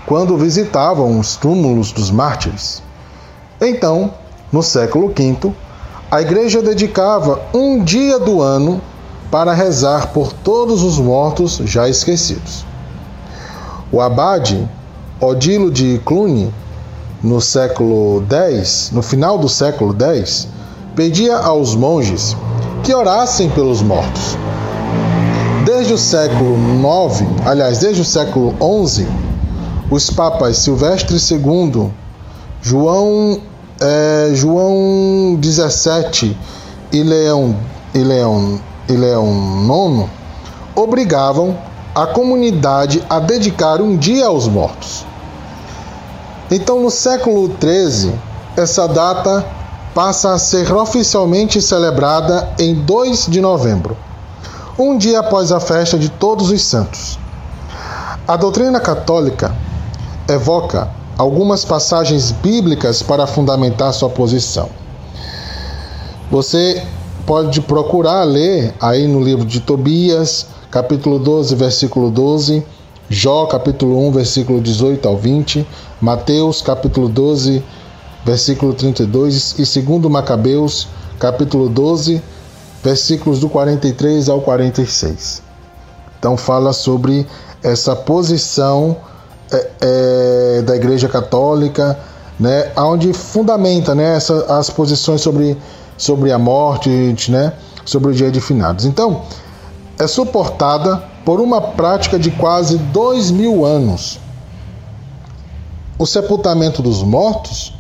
[0.05, 2.83] quando visitavam os túmulos dos mártires.
[3.59, 4.13] Então,
[4.53, 5.53] no século V,
[6.11, 8.79] a igreja dedicava um dia do ano
[9.31, 12.67] para rezar por todos os mortos já esquecidos.
[13.91, 14.69] O abade
[15.25, 16.53] Odilo de Cluny,
[17.23, 20.49] no século X, no final do século X,
[20.97, 22.37] pedia aos monges
[22.83, 24.37] que orassem pelos mortos.
[25.64, 28.53] Desde o século IX, aliás, desde o século
[28.89, 29.07] XI,
[29.93, 31.93] os papas Silvestre II,
[32.61, 33.41] João,
[33.81, 36.37] é, João XVII
[36.93, 37.55] e Leão,
[37.95, 40.11] e, Leão, e Leão IX
[40.75, 41.57] obrigavam
[41.95, 45.12] a comunidade a dedicar um dia aos mortos.
[46.55, 48.13] Então, no século XIII,
[48.59, 49.43] essa data
[49.95, 53.97] passa a ser oficialmente celebrada em 2 de novembro,
[54.79, 57.19] um dia após a festa de Todos os Santos.
[58.29, 59.55] A doutrina católica
[60.29, 64.69] evoca algumas passagens bíblicas para fundamentar sua posição.
[66.31, 66.87] Você
[67.25, 72.63] pode procurar ler aí no livro de Tobias, capítulo 12, versículo 12
[73.15, 75.69] Jó capítulo 1, versículo 18 ao 20,
[76.01, 77.63] Mateus capítulo 12,
[78.25, 80.89] versículo 32 e segundo Macabeus
[81.19, 82.23] capítulo 12,
[82.83, 85.43] versículos do 43 ao 46.
[86.19, 87.27] Então fala sobre
[87.63, 88.97] essa posição
[89.53, 91.99] é, é, da Igreja Católica,
[92.41, 95.55] né, onde fundamenta né, essa, as posições sobre,
[95.99, 97.53] sobre a morte, né,
[97.85, 98.87] sobre o dia de finados.
[98.87, 99.21] Então,
[99.99, 104.18] é suportada por uma prática de quase dois mil anos.
[105.99, 107.73] O sepultamento dos mortos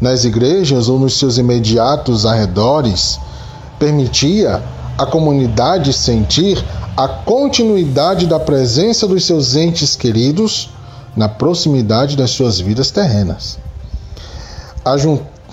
[0.00, 3.18] nas igrejas ou nos seus imediatos arredores
[3.78, 4.62] permitia
[4.98, 6.62] à comunidade sentir
[6.96, 10.70] a continuidade da presença dos seus entes queridos
[11.16, 13.58] na proximidade das suas vidas terrenas,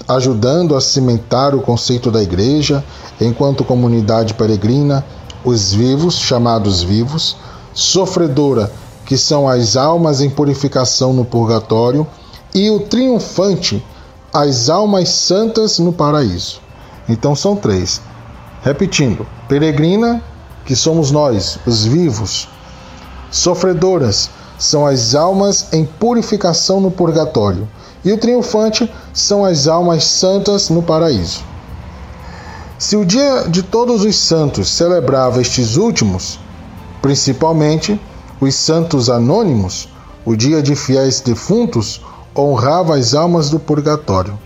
[0.08, 2.84] ajudando a cimentar o conceito da igreja
[3.22, 5.06] enquanto comunidade peregrina
[5.44, 7.38] os vivos, chamados vivos,
[7.74, 8.72] sofredora,
[9.06, 12.06] que são as almas em purificação no purgatório,
[12.54, 13.84] e o triunfante,
[14.34, 16.62] as almas santas no paraíso.
[17.08, 18.02] Então são três.
[18.62, 20.24] Repetindo: peregrina,
[20.66, 22.48] que somos nós, os vivos.
[23.32, 24.30] Sofredoras,
[24.60, 27.68] são as almas em purificação no purgatório.
[28.04, 31.44] E o triunfante são as almas santas no paraíso.
[32.80, 36.40] Se o dia de todos os santos celebrava estes últimos,
[37.02, 38.00] principalmente
[38.40, 39.90] os santos anônimos,
[40.24, 42.02] o dia de fiéis defuntos
[42.34, 44.40] honrava as almas do purgatório,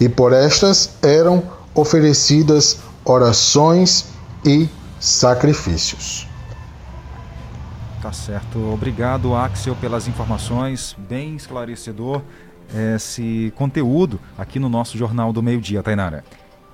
[0.00, 1.44] e por estas eram
[1.76, 4.06] oferecidas orações
[4.44, 4.68] e
[4.98, 6.26] sacrifícios.
[8.02, 8.58] Tá certo.
[8.72, 10.96] Obrigado, Axel, pelas informações.
[11.08, 12.20] Bem esclarecedor
[12.96, 16.24] esse conteúdo aqui no nosso Jornal do Meio Dia, Tainara.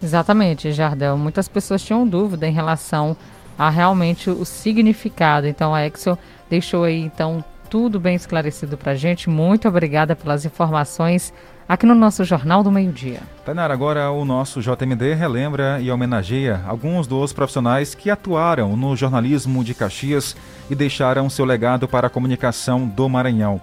[0.02, 1.16] Exatamente, Jardel.
[1.16, 3.16] Muitas pessoas tinham dúvida em relação
[3.58, 5.46] a realmente o significado.
[5.46, 6.18] Então a Excel
[6.50, 9.30] deixou aí então tudo bem esclarecido para a gente.
[9.30, 11.32] Muito obrigada pelas informações
[11.68, 13.20] aqui no nosso Jornal do Meio-Dia.
[13.46, 19.64] Tainara, agora o nosso JMD relembra e homenageia alguns dos profissionais que atuaram no jornalismo
[19.64, 20.36] de Caxias
[20.68, 23.60] e deixaram seu legado para a comunicação do Maranhão.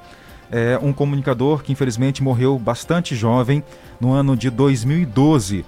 [0.51, 3.63] É um comunicador que infelizmente morreu bastante jovem
[4.01, 5.63] no ano de 2012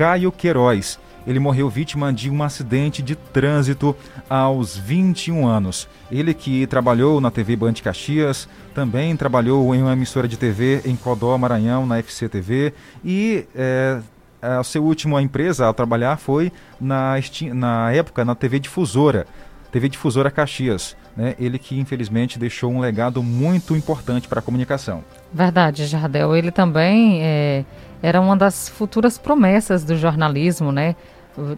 [0.00, 0.98] Caio Queiroz.
[1.26, 3.94] Ele morreu vítima de um acidente de trânsito
[4.30, 5.86] aos 21 anos.
[6.10, 10.96] Ele que trabalhou na TV Band Caxias, também trabalhou em uma emissora de TV em
[10.96, 12.72] Codó, Maranhão, na FCTV
[13.04, 14.00] e é,
[14.40, 17.16] a sua última empresa a trabalhar foi na,
[17.52, 19.26] na época na TV Difusora,
[19.70, 20.96] TV Difusora Caxias.
[21.14, 21.34] Né?
[21.38, 25.04] Ele que infelizmente deixou um legado muito importante para a comunicação.
[25.30, 26.34] Verdade, Jardel.
[26.34, 27.64] Ele também é,
[28.02, 30.96] era uma das futuras promessas do jornalismo, né?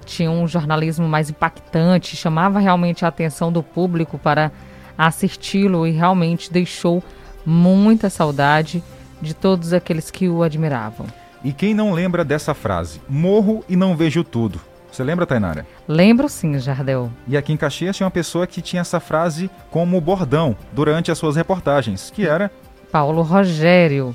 [0.05, 4.53] Tinha um jornalismo mais impactante, chamava realmente a atenção do público para
[4.97, 7.03] assisti-lo e realmente deixou
[7.45, 8.82] muita saudade
[9.20, 11.07] de todos aqueles que o admiravam.
[11.45, 13.01] E quem não lembra dessa frase?
[13.09, 14.61] Morro e não vejo tudo.
[14.90, 15.66] Você lembra, Tainara?
[15.88, 17.11] Lembro sim, Jardel.
[17.26, 21.16] E aqui em Caxias tinha uma pessoa que tinha essa frase como bordão durante as
[21.16, 22.51] suas reportagens, que era
[22.90, 24.14] Paulo Rogério.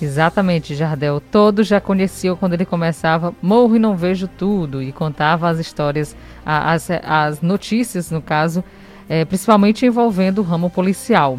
[0.00, 1.20] Exatamente, Jardel.
[1.20, 6.16] Todos já conheciam quando ele começava Morro e Não Vejo Tudo e contava as histórias,
[6.46, 8.62] as, as notícias, no caso,
[9.08, 11.38] é, principalmente envolvendo o ramo policial.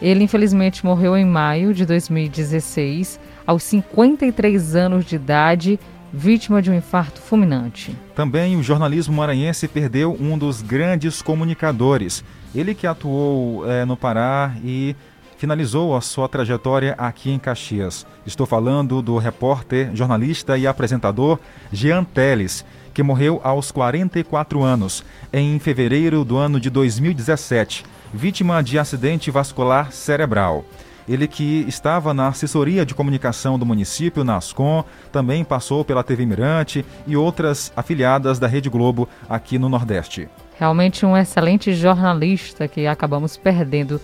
[0.00, 5.80] Ele, infelizmente, morreu em maio de 2016, aos 53 anos de idade,
[6.12, 7.96] vítima de um infarto fulminante.
[8.14, 12.22] Também o jornalismo maranhense perdeu um dos grandes comunicadores.
[12.54, 14.94] Ele que atuou é, no Pará e
[15.36, 18.06] finalizou a sua trajetória aqui em Caxias.
[18.26, 21.38] Estou falando do repórter, jornalista e apresentador
[21.72, 28.78] Jean Teles, que morreu aos 44 anos, em fevereiro do ano de 2017, vítima de
[28.78, 30.64] acidente vascular cerebral.
[31.08, 34.82] Ele que estava na assessoria de comunicação do município, na Ascom,
[35.12, 40.28] também passou pela TV Mirante e outras afiliadas da Rede Globo aqui no Nordeste.
[40.58, 44.00] Realmente um excelente jornalista que acabamos perdendo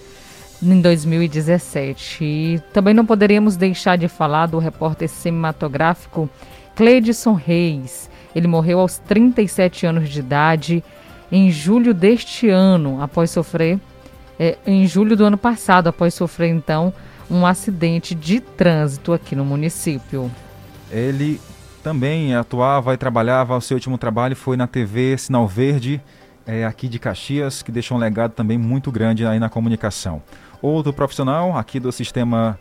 [0.62, 2.24] em 2017.
[2.24, 6.28] E também não poderíamos deixar de falar do repórter cinematográfico
[6.76, 8.10] Cleidson Reis.
[8.34, 10.84] Ele morreu aos 37 anos de idade
[11.30, 13.78] em julho deste ano, após sofrer,
[14.38, 16.92] é, em julho do ano passado, após sofrer então
[17.30, 20.30] um acidente de trânsito aqui no município.
[20.90, 21.40] Ele
[21.82, 26.00] também atuava e trabalhava, o seu último trabalho foi na TV Sinal Verde,
[26.46, 30.22] é, aqui de Caxias, que deixou um legado também muito grande aí na comunicação.
[30.62, 32.56] Outro profissional aqui do sistema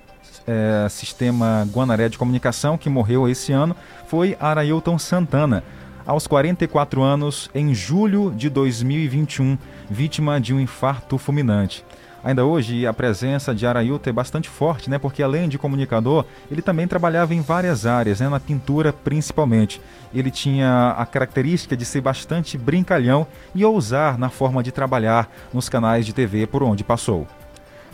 [0.47, 3.75] é, sistema Guanaré de Comunicação que morreu esse ano
[4.07, 5.63] foi Arailton Santana,
[6.05, 9.55] aos 44 anos, em julho de 2021,
[9.87, 11.85] vítima de um infarto fulminante.
[12.23, 14.99] Ainda hoje, a presença de Arailton é bastante forte, né?
[14.99, 18.29] Porque além de comunicador, ele também trabalhava em várias áreas, né?
[18.29, 19.81] na pintura principalmente.
[20.13, 23.25] Ele tinha a característica de ser bastante brincalhão
[23.55, 27.27] e ousar na forma de trabalhar nos canais de TV por onde passou.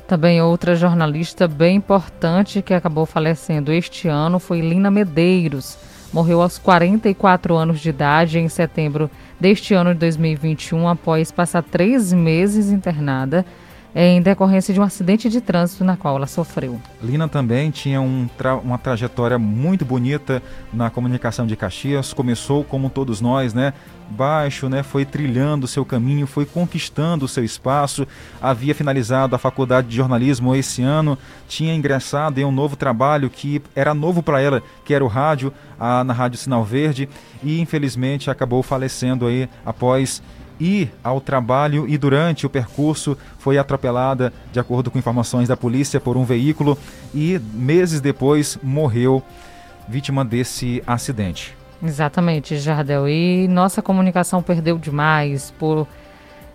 [0.08, 5.78] Também outra jornalista bem importante que acabou falecendo este ano foi Lina Medeiros.
[6.14, 12.14] Morreu aos 44 anos de idade em setembro deste ano de 2021, após passar três
[12.14, 13.46] meses internada
[14.00, 16.80] em decorrência de um acidente de trânsito na qual ela sofreu.
[17.02, 20.40] Lina também tinha um tra uma trajetória muito bonita
[20.72, 22.14] na comunicação de Caxias.
[22.14, 23.74] Começou como todos nós, né?
[24.08, 24.84] Baixo, né?
[24.84, 28.08] Foi trilhando seu caminho, foi conquistando o seu espaço.
[28.40, 31.18] Havia finalizado a faculdade de jornalismo esse ano,
[31.48, 35.52] tinha ingressado em um novo trabalho que era novo para ela, que era o rádio,
[35.80, 37.10] a, na Rádio Sinal Verde,
[37.44, 40.22] e infelizmente acabou falecendo aí após
[40.60, 46.00] ir ao trabalho e durante o percurso foi atropelada, de acordo com informações da polícia,
[46.00, 46.78] por um veículo
[47.14, 49.24] e meses depois morreu
[49.88, 51.56] vítima desse acidente.
[51.82, 53.08] Exatamente, Jardel.
[53.08, 55.88] E nossa comunicação perdeu demais por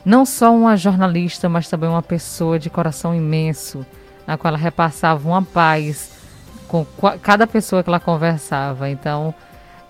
[0.04, 3.86] não só uma jornalista, mas também uma pessoa de coração imenso,
[4.26, 6.10] na qual ela repassava uma paz
[6.66, 6.84] com
[7.22, 8.90] cada pessoa que ela conversava.
[8.90, 9.34] Então,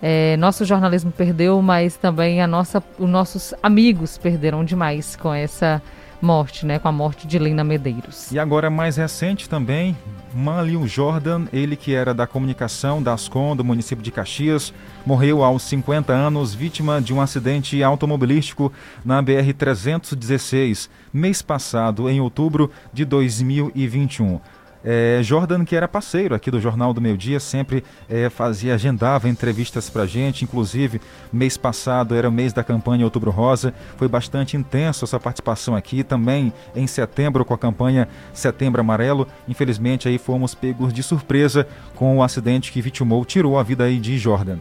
[0.02, 5.80] é, nosso jornalismo perdeu, mas também a nossa, os nossos amigos perderam demais com essa
[6.20, 6.80] morte, né?
[6.80, 8.32] Com a morte de Lina Medeiros.
[8.32, 9.96] E agora mais recente também,
[10.34, 14.74] Manlio Jordan, ele que era da comunicação da Ascom do município de Caxias,
[15.06, 18.72] morreu aos 50 anos, vítima de um acidente automobilístico
[19.04, 24.40] na BR 316, mês passado, em outubro de 2021.
[24.84, 29.28] É, Jordan, que era parceiro aqui do Jornal do Meio Dia, sempre é, fazia, agendava
[29.28, 31.00] entrevistas pra gente, inclusive
[31.32, 36.02] mês passado era o mês da campanha Outubro Rosa, foi bastante intenso essa participação aqui,
[36.02, 42.18] também em setembro com a campanha Setembro Amarelo, infelizmente aí fomos pegos de surpresa com
[42.18, 44.58] o acidente que vitimou, tirou a vida aí de Jordan.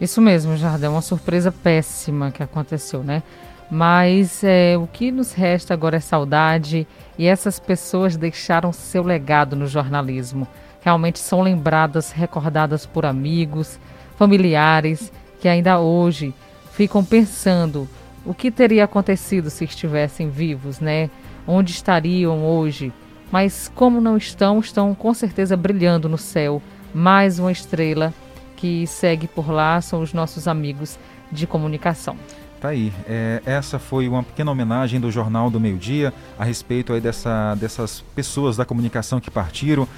[0.00, 3.22] Isso mesmo, Jardim, uma surpresa péssima que aconteceu, né?
[3.70, 9.54] Mas é, o que nos resta agora é saudade e essas pessoas deixaram seu legado
[9.54, 10.46] no jornalismo.
[10.80, 13.78] Realmente são lembradas, recordadas por amigos,
[14.16, 16.34] familiares que ainda hoje
[16.72, 17.88] ficam pensando
[18.24, 21.08] o que teria acontecido se estivessem vivos, né?
[21.46, 22.92] Onde estariam hoje?
[23.30, 26.60] Mas como não estão, estão com certeza brilhando no céu.
[26.92, 28.12] Mais uma estrela
[28.56, 30.98] que segue por lá são os nossos amigos
[31.30, 32.16] de comunicação.
[32.60, 32.92] Tá aí.
[33.08, 37.54] É, essa foi uma pequena homenagem do Jornal do Meio Dia a respeito aí dessa,
[37.54, 39.88] dessas pessoas da comunicação que partiram.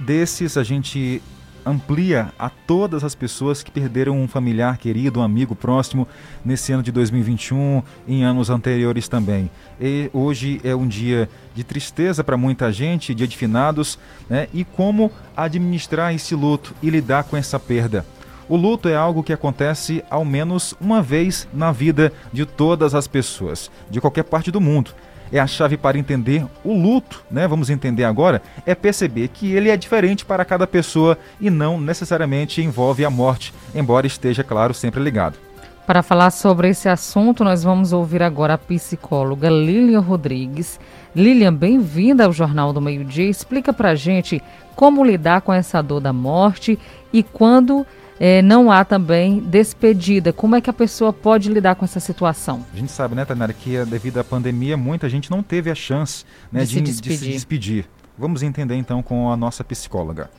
[0.00, 1.22] Desses a gente
[1.64, 6.08] amplia a todas as pessoas que perderam um familiar querido, um amigo próximo
[6.44, 9.48] nesse ano de 2021, em anos anteriores também.
[9.80, 13.96] E hoje é um dia de tristeza para muita gente, dia de finados,
[14.28, 14.48] né?
[14.52, 18.04] E como administrar esse luto e lidar com essa perda.
[18.52, 23.06] O luto é algo que acontece ao menos uma vez na vida de todas as
[23.06, 24.90] pessoas, de qualquer parte do mundo.
[25.32, 27.48] É a chave para entender o luto, né?
[27.48, 32.60] Vamos entender agora, é perceber que ele é diferente para cada pessoa e não necessariamente
[32.60, 35.38] envolve a morte, embora esteja, claro, sempre ligado.
[35.86, 40.78] Para falar sobre esse assunto, nós vamos ouvir agora a psicóloga Lilian Rodrigues.
[41.16, 43.30] Lilian, bem-vinda ao Jornal do Meio Dia.
[43.30, 44.42] Explica para gente
[44.76, 46.78] como lidar com essa dor da morte
[47.12, 47.86] e quando
[48.24, 50.32] eh, não há também despedida.
[50.32, 52.64] Como é que a pessoa pode lidar com essa situação?
[52.72, 55.74] A gente sabe, né, Tanara, que eh, devido à pandemia, muita gente não teve a
[55.74, 57.32] chance né, De de, se de se despedir.
[57.32, 57.90] despedir.
[58.16, 60.30] Vamos entender então com a nossa psicóloga.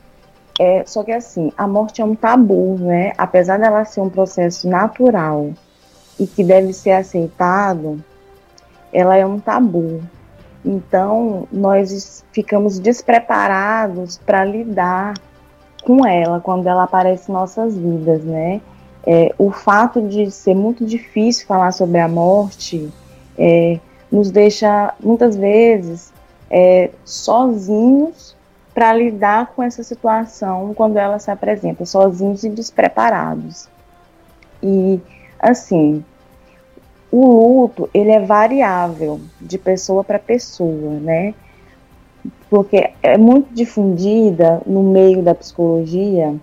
[0.58, 3.12] É, só que assim, a morte é um tabu, né?
[3.18, 5.52] Apesar dela ser um processo natural
[6.18, 8.02] e que deve ser aceitado,
[8.94, 10.00] ela é um tabu.
[10.64, 15.12] Então, nós ficamos despreparados para lidar
[15.84, 18.60] com ela quando ela aparece em nossas vidas, né?
[19.06, 22.90] É, o fato de ser muito difícil falar sobre a morte
[23.36, 23.78] é,
[24.10, 26.12] nos deixa muitas vezes
[26.50, 28.34] é, sozinhos
[28.72, 33.68] para lidar com essa situação quando ela se apresenta, sozinhos e despreparados.
[34.62, 35.00] E
[35.38, 36.02] assim,
[37.12, 41.34] o luto ele é variável de pessoa para pessoa, né?
[42.50, 46.34] Porque é muito difundida no meio da psicologia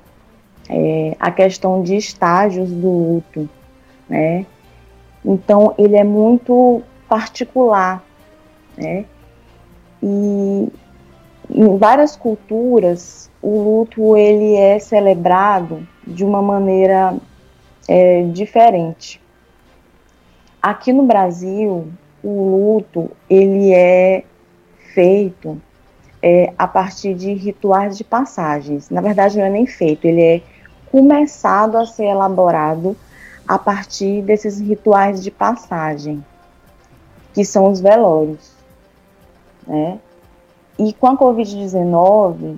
[0.70, 3.50] é, a questão de estágios do luto,
[4.10, 4.46] né?
[5.24, 8.04] Então ele é muito particular,
[8.78, 9.06] né?
[10.02, 10.70] E
[11.50, 17.16] em várias culturas o luto ele é celebrado de uma maneira
[17.88, 19.22] é, diferente.
[20.62, 21.88] Aqui no Brasil
[22.24, 24.24] o luto ele é
[24.94, 25.62] feito
[26.22, 28.90] é, a partir de rituais de passagens.
[28.90, 30.42] Na verdade não é nem feito, ele é
[30.92, 32.96] começado a ser elaborado
[33.48, 36.24] a partir desses rituais de passagem,
[37.34, 38.52] que são os velórios,
[39.66, 40.00] né?
[40.78, 42.58] E com a Covid-19,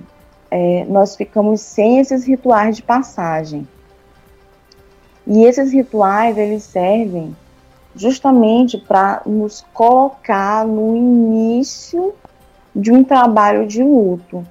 [0.50, 3.66] é, nós ficamos sem esses rituais de passagem.
[5.26, 7.36] E esses rituais, eles servem
[7.96, 12.14] justamente para nos colocar no início
[12.74, 14.44] de um trabalho de luto,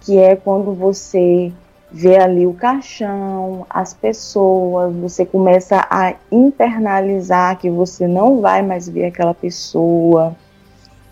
[0.00, 1.52] que é quando você
[1.90, 8.88] vê ali o caixão, as pessoas, você começa a internalizar que você não vai mais
[8.88, 10.34] ver aquela pessoa.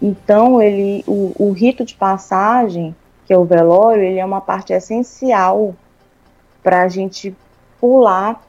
[0.01, 2.95] Então, ele, o, o rito de passagem,
[3.27, 5.75] que é o velório, ele é uma parte essencial
[6.63, 7.35] para a gente
[7.81, 8.43] pular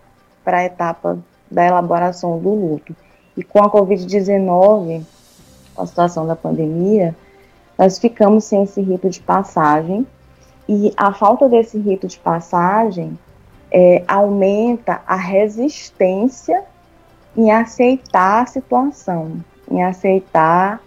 [0.44, 1.18] para a etapa
[1.50, 2.96] da elaboração do luto.
[3.38, 5.04] E com a Covid-19,
[5.74, 7.16] com a situação da pandemia,
[7.78, 10.06] nós ficamos sem esse rito de passagem
[10.68, 13.18] e a falta desse rito de passagem
[13.72, 16.64] é, aumenta a resistência
[17.36, 20.82] em aceitar a situação, em aceitar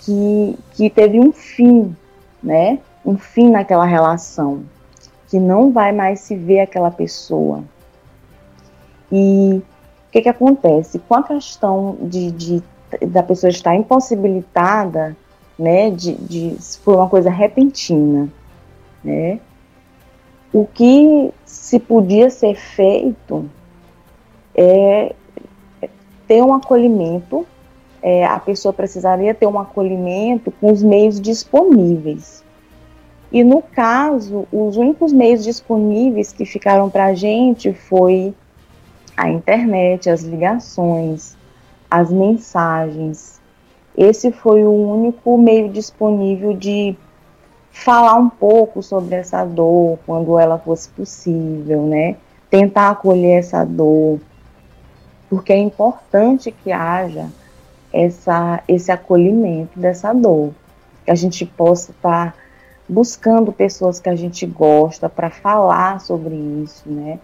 [0.00, 1.96] que, que teve um fim,
[2.42, 2.80] né?
[3.04, 4.64] Um fim naquela relação,
[5.28, 7.62] que não vai mais se ver aquela pessoa.
[9.10, 9.62] E
[10.08, 10.98] o que, que acontece?
[10.98, 12.62] Com a questão de, de
[13.08, 15.16] da pessoa estar impossibilitada,
[15.58, 18.28] né, de, de for uma coisa repentina,
[19.02, 19.40] né,
[20.52, 23.48] o que se podia ser feito
[24.54, 25.14] é
[26.26, 27.46] ter um acolhimento,
[28.02, 32.44] é, a pessoa precisaria ter um acolhimento com os meios disponíveis.
[33.30, 38.34] E no caso, os únicos meios disponíveis que ficaram para a gente foi
[39.16, 41.36] a internet, as ligações,
[41.90, 43.35] as mensagens.
[43.96, 46.96] Esse foi o único meio disponível de
[47.72, 52.16] falar um pouco sobre essa dor quando ela fosse possível, né?
[52.50, 54.20] Tentar acolher essa dor,
[55.28, 57.28] porque é importante que haja
[57.92, 60.50] essa, esse acolhimento dessa dor,
[61.04, 62.36] que a gente possa estar
[62.88, 67.18] buscando pessoas que a gente gosta para falar sobre isso, né?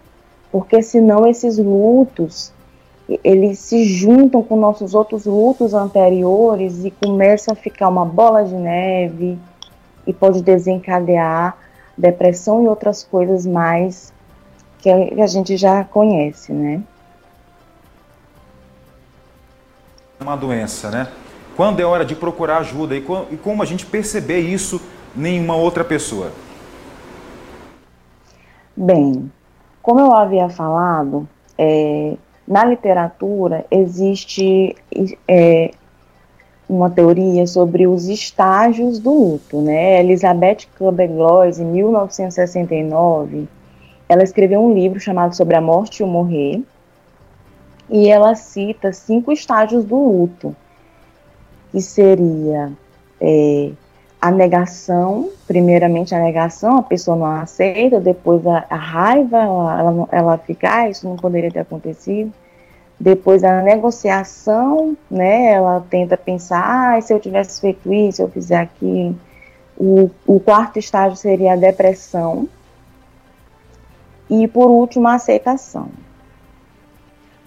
[0.51, 2.53] Porque senão esses lutos
[3.23, 8.55] eles se juntam com nossos outros lutos anteriores e começa a ficar uma bola de
[8.55, 9.39] neve
[10.07, 11.57] e pode desencadear
[11.97, 14.13] depressão e outras coisas mais
[14.79, 16.83] que a gente já conhece, né?
[20.21, 21.09] Uma doença, né?
[21.57, 24.81] Quando é hora de procurar ajuda e, e como a gente perceber isso
[25.17, 26.33] em uma outra pessoa?
[28.77, 29.31] Bem,
[29.83, 31.29] como eu havia falado,
[31.59, 34.74] é, na literatura existe
[35.28, 35.72] é,
[36.68, 40.01] uma teoria sobre os estágios do luto, né?
[40.01, 43.47] Elizabeth Kubler-Ross, em 1969,
[44.09, 46.62] ela escreveu um livro chamado Sobre a Morte e o Morrer,
[47.88, 50.57] e ela cita cinco estágios do luto,
[51.70, 52.72] que seria
[53.20, 53.70] é,
[54.23, 60.09] a negação, primeiramente a negação, a pessoa não aceita, depois a, a raiva, ela, ela,
[60.12, 62.33] ela fica, ah, isso não poderia ter acontecido,
[63.01, 68.29] depois a negociação, né, ela tenta pensar, ah, se eu tivesse feito isso, se eu
[68.29, 69.16] fizer aquilo,
[69.77, 72.49] o, quarto estágio seria a depressão,
[74.31, 75.89] e por último a aceitação.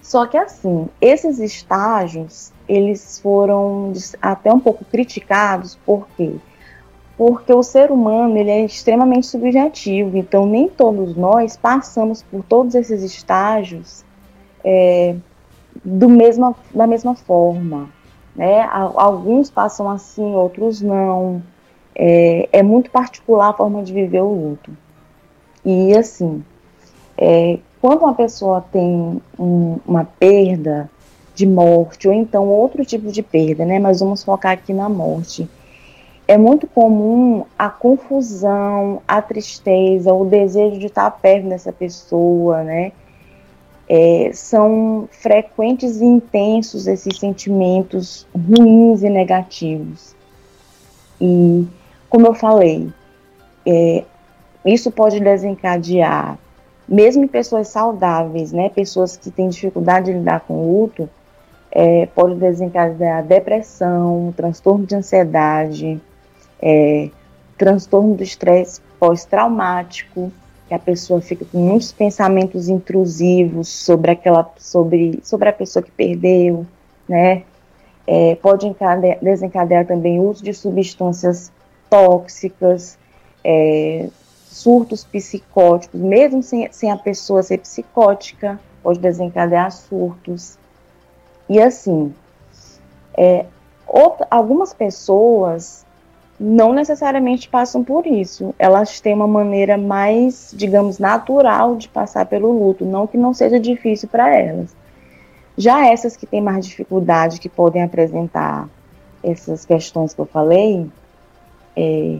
[0.02, 6.34] Só que assim, esses estágios, eles foram até um pouco criticados, por quê?
[7.16, 12.74] Porque o ser humano, ele é extremamente subjetivo, então nem todos nós passamos por todos
[12.74, 14.04] esses estágios
[14.62, 15.16] é,
[15.82, 17.88] do mesma, da mesma forma,
[18.34, 18.68] né?
[18.70, 21.42] Alguns passam assim, outros não,
[21.94, 24.76] é, é muito particular a forma de viver o luto.
[25.64, 26.44] E assim,
[27.16, 30.90] é, quando uma pessoa tem um, uma perda
[31.34, 33.78] de morte, ou então outro tipo de perda, né?
[33.78, 35.48] Mas vamos focar aqui na morte.
[36.28, 42.92] É muito comum a confusão, a tristeza, o desejo de estar perto dessa pessoa, né?
[43.88, 50.16] É, são frequentes e intensos esses sentimentos ruins e negativos.
[51.20, 51.64] E,
[52.08, 52.88] como eu falei,
[53.64, 54.02] é,
[54.64, 56.36] isso pode desencadear
[56.88, 61.08] mesmo em pessoas saudáveis, né, pessoas que têm dificuldade de lidar com o luto,
[61.70, 66.00] é, pode desencadear depressão, transtorno de ansiedade,
[66.60, 67.10] é,
[67.56, 70.32] transtorno do estresse pós-traumático,
[70.68, 75.90] que a pessoa fica com muitos pensamentos intrusivos sobre aquela, sobre, sobre a pessoa que
[75.90, 76.66] perdeu,
[77.08, 77.44] né?
[78.06, 81.52] É, pode encadear, desencadear também o uso de substâncias
[81.90, 82.98] tóxicas,
[83.44, 84.08] é,
[84.46, 90.58] surtos psicóticos, mesmo sem, sem a pessoa ser psicótica, pode desencadear surtos.
[91.48, 92.12] E assim,
[93.16, 93.46] é,
[93.86, 95.85] outra, algumas pessoas
[96.38, 98.54] não necessariamente passam por isso.
[98.58, 103.58] Elas têm uma maneira mais, digamos, natural de passar pelo luto, não que não seja
[103.58, 104.74] difícil para elas.
[105.56, 108.68] Já essas que têm mais dificuldade, que podem apresentar
[109.22, 110.86] essas questões que eu falei,
[111.74, 112.18] é,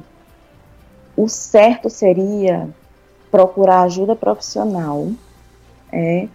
[1.16, 2.68] o certo seria
[3.30, 5.08] procurar ajuda profissional
[5.92, 6.28] é,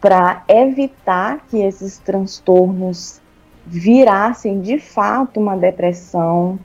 [0.00, 3.21] para evitar que esses transtornos
[3.66, 6.58] virassem de fato uma depressão,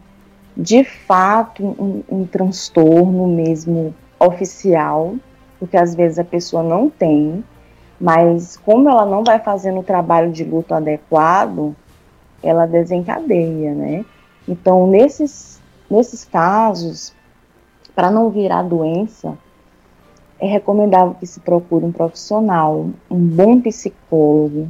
[0.55, 5.15] de fato um, um transtorno mesmo oficial,
[5.59, 7.43] porque às vezes a pessoa não tem,
[7.99, 11.75] mas como ela não vai fazendo o trabalho de luto adequado,
[12.41, 14.05] ela desencadeia, né?
[14.47, 15.57] Então, nesses
[15.89, 17.13] Nesses casos,
[17.95, 19.37] para não virar doença,
[20.37, 24.69] é recomendável que se procure um profissional, um bom psicólogo,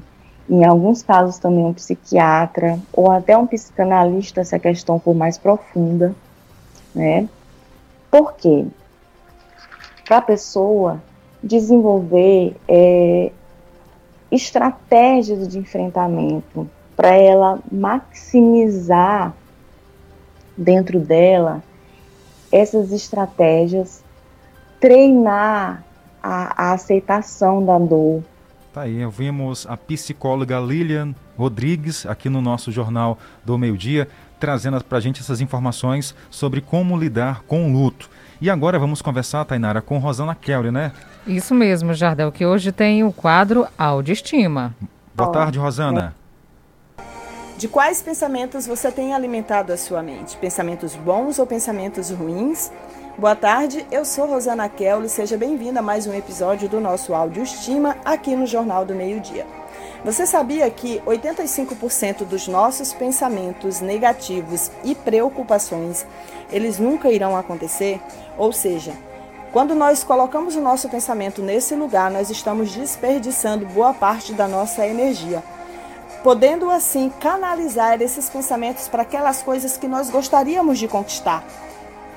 [0.50, 5.38] em alguns casos também um psiquiatra ou até um psicanalista se a questão for mais
[5.38, 6.16] profunda,
[6.96, 7.28] né?
[8.10, 8.66] Por quê?
[10.06, 11.02] Para a pessoa
[11.44, 13.32] desenvolver é,
[14.32, 19.34] estratégias de enfrentamento, para ela maximizar
[20.58, 21.62] dentro dela
[22.52, 24.04] essas estratégias,
[24.80, 25.84] treinar
[26.24, 28.24] a, a aceitação da dor.
[28.74, 34.08] Tá aí, ouvimos a psicóloga Lilian Rodrigues aqui no nosso Jornal do Meio Dia,
[34.40, 38.10] trazendo para a gente essas informações sobre como lidar com o luto.
[38.40, 40.92] E agora vamos conversar, Tainara, com Rosana Kelly, né?
[41.26, 44.76] Isso mesmo, Jardel, que hoje tem o quadro Autoestima.
[45.16, 46.16] Boa tarde, Rosana.
[47.58, 50.38] De quais pensamentos você tem alimentado a sua mente?
[50.38, 52.72] Pensamentos bons ou pensamentos ruins?
[53.18, 57.42] Boa tarde, eu sou Rosana Kelly, seja bem-vinda a mais um episódio do nosso Áudio
[57.42, 59.44] Estima aqui no Jornal do Meio Dia.
[60.06, 66.06] Você sabia que 85% dos nossos pensamentos negativos e preocupações,
[66.52, 68.00] eles nunca irão acontecer?
[68.38, 68.94] Ou seja,
[69.52, 74.86] quando nós colocamos o nosso pensamento nesse lugar, nós estamos desperdiçando boa parte da nossa
[74.86, 75.42] energia
[76.24, 81.44] podendo assim canalizar esses pensamentos para aquelas coisas que nós gostaríamos de conquistar.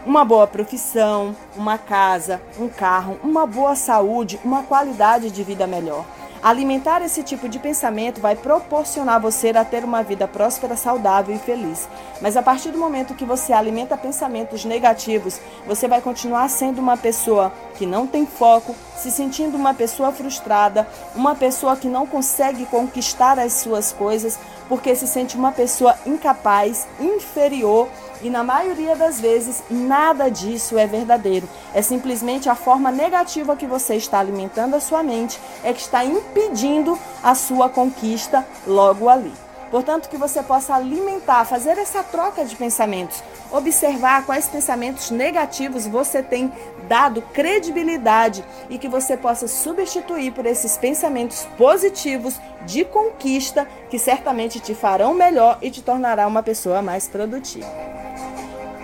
[0.06, 6.06] Uma boa profissão, uma casa, um carro, uma boa saúde, uma qualidade de vida melhor.
[6.42, 11.38] Alimentar esse tipo de pensamento vai proporcionar você a ter uma vida próspera, saudável e
[11.38, 11.86] feliz.
[12.18, 16.96] Mas a partir do momento que você alimenta pensamentos negativos, você vai continuar sendo uma
[16.96, 22.64] pessoa que não tem foco, se sentindo uma pessoa frustrada, uma pessoa que não consegue
[22.64, 27.86] conquistar as suas coisas, porque se sente uma pessoa incapaz, inferior
[28.22, 31.48] E na maioria das vezes, nada disso é verdadeiro.
[31.72, 36.04] É simplesmente a forma negativa que você está alimentando a sua mente é que está
[36.04, 39.32] impedindo a sua conquista logo ali.
[39.70, 46.22] Portanto, que você possa alimentar, fazer essa troca de pensamentos, observar quais pensamentos negativos você
[46.22, 46.52] tem
[46.88, 54.58] dado credibilidade e que você possa substituir por esses pensamentos positivos de conquista que certamente
[54.58, 57.68] te farão melhor e te tornará uma pessoa mais produtiva.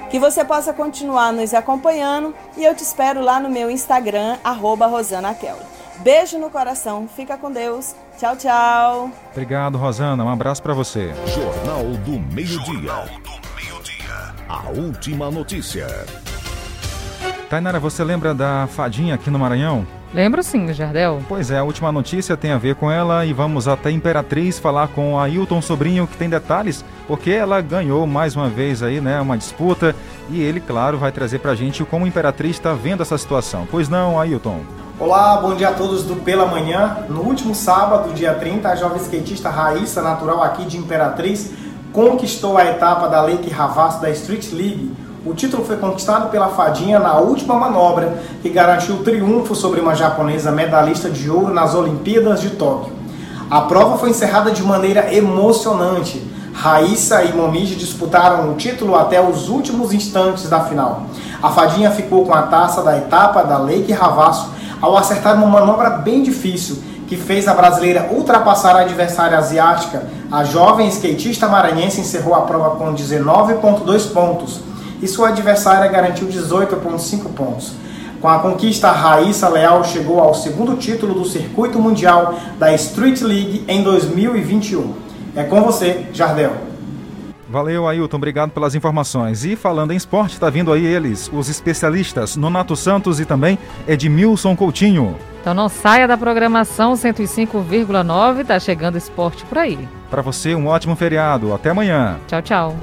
[0.09, 4.89] Que você possa continuar nos acompanhando e eu te espero lá no meu Instagram, arroba.
[5.99, 7.95] Beijo no coração, fica com Deus.
[8.19, 9.11] Tchau, tchau.
[9.33, 10.25] Obrigado, Rosana.
[10.25, 11.13] Um abraço para você.
[11.27, 13.05] Jornal do Meio-Dia.
[14.49, 15.87] A última notícia.
[17.51, 19.87] Tainara, você lembra da fadinha aqui no Maranhão?
[20.15, 21.21] Lembro sim, Jardel.
[21.29, 24.89] Pois é, a última notícia tem a ver com ela e vamos até Imperatriz falar
[24.89, 29.21] com a Ailton Sobrinho, que tem detalhes, porque ela ganhou mais uma vez aí, né,
[29.21, 29.95] uma disputa
[30.31, 33.67] e ele, claro, vai trazer pra gente como a Imperatriz está vendo essa situação.
[33.71, 34.63] Pois não, Ailton?
[34.99, 37.05] Olá, bom dia a todos do Pela Manhã.
[37.11, 41.51] No último sábado, dia 30, a jovem skatista Raíssa, natural aqui de Imperatriz,
[41.93, 44.91] conquistou a etapa da Lake Havasu da Street League.
[45.27, 49.95] O título foi conquistado pela Fadinha na última manobra, que garantiu o triunfo sobre uma
[49.95, 52.95] japonesa medalhista de ouro nas Olimpíadas de Tóquio.
[53.51, 56.27] A prova foi encerrada de maneira emocionante.
[56.55, 61.03] Raíssa e Momiji disputaram o título até os últimos instantes da final.
[61.43, 65.91] A Fadinha ficou com a taça da etapa da Lake Havasu ao acertar uma manobra
[65.91, 70.07] bem difícil que fez a brasileira ultrapassar a adversária asiática.
[70.31, 74.61] A jovem skatista maranhense encerrou a prova com 19,2 pontos
[75.01, 77.73] e sua adversária garantiu 18,5 pontos.
[78.21, 83.65] Com a conquista, Raíssa Leal chegou ao segundo título do circuito mundial da Street League
[83.69, 84.95] em 2021.
[85.37, 86.66] É com você, Jardel.
[87.57, 88.19] Valeu, Ailton.
[88.19, 89.43] Obrigado pelas informações.
[89.43, 94.55] E falando em esporte, está vindo aí eles, os especialistas Nonato Santos e também Edmilson
[94.55, 95.17] Coutinho.
[95.41, 99.89] Então não saia da programação 105,9, tá chegando esporte por aí.
[100.11, 101.55] Para você, um ótimo feriado.
[101.55, 102.19] Até amanhã.
[102.29, 102.77] Tchau, tchau.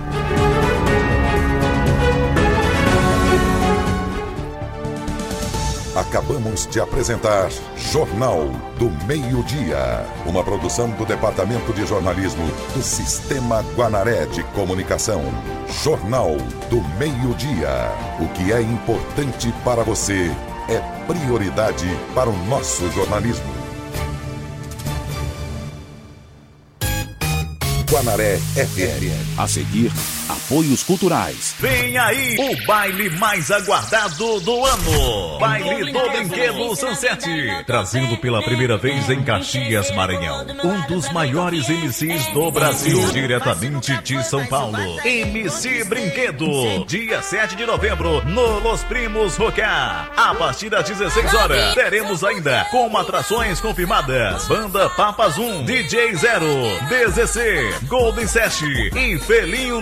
[5.96, 8.48] Acabamos de apresentar Jornal
[8.80, 15.22] do Meio-Dia, uma produção do Departamento de Jornalismo do Sistema Guanaré de Comunicação.
[15.84, 16.36] Jornal
[16.72, 17.91] do Meio-Dia.
[18.20, 20.32] O que é importante para você
[20.68, 21.86] é prioridade
[22.16, 23.54] para o nosso jornalismo.
[27.91, 29.38] Guanaré FM.
[29.38, 29.91] A seguir,
[30.34, 31.56] apoios culturais.
[31.60, 35.40] Vem aí o baile mais aguardado do ano.
[35.40, 37.64] Baile do Brinquedo Sunset.
[37.66, 40.46] Trazendo pela primeira vez em Caxias, Maranhão.
[40.64, 43.12] Um dos maiores MCs do Brasil.
[43.12, 44.78] Diretamente de São Paulo.
[45.06, 46.84] MC Brinquedo.
[46.86, 50.12] Dia 7 de novembro, no Los Primos Rocar.
[50.18, 54.48] A partir das 16 horas, teremos ainda como atrações confirmadas.
[54.48, 56.46] Banda Papa Zoom, DJ Zero,
[56.90, 59.82] DZC, Golden Sesh e Felinho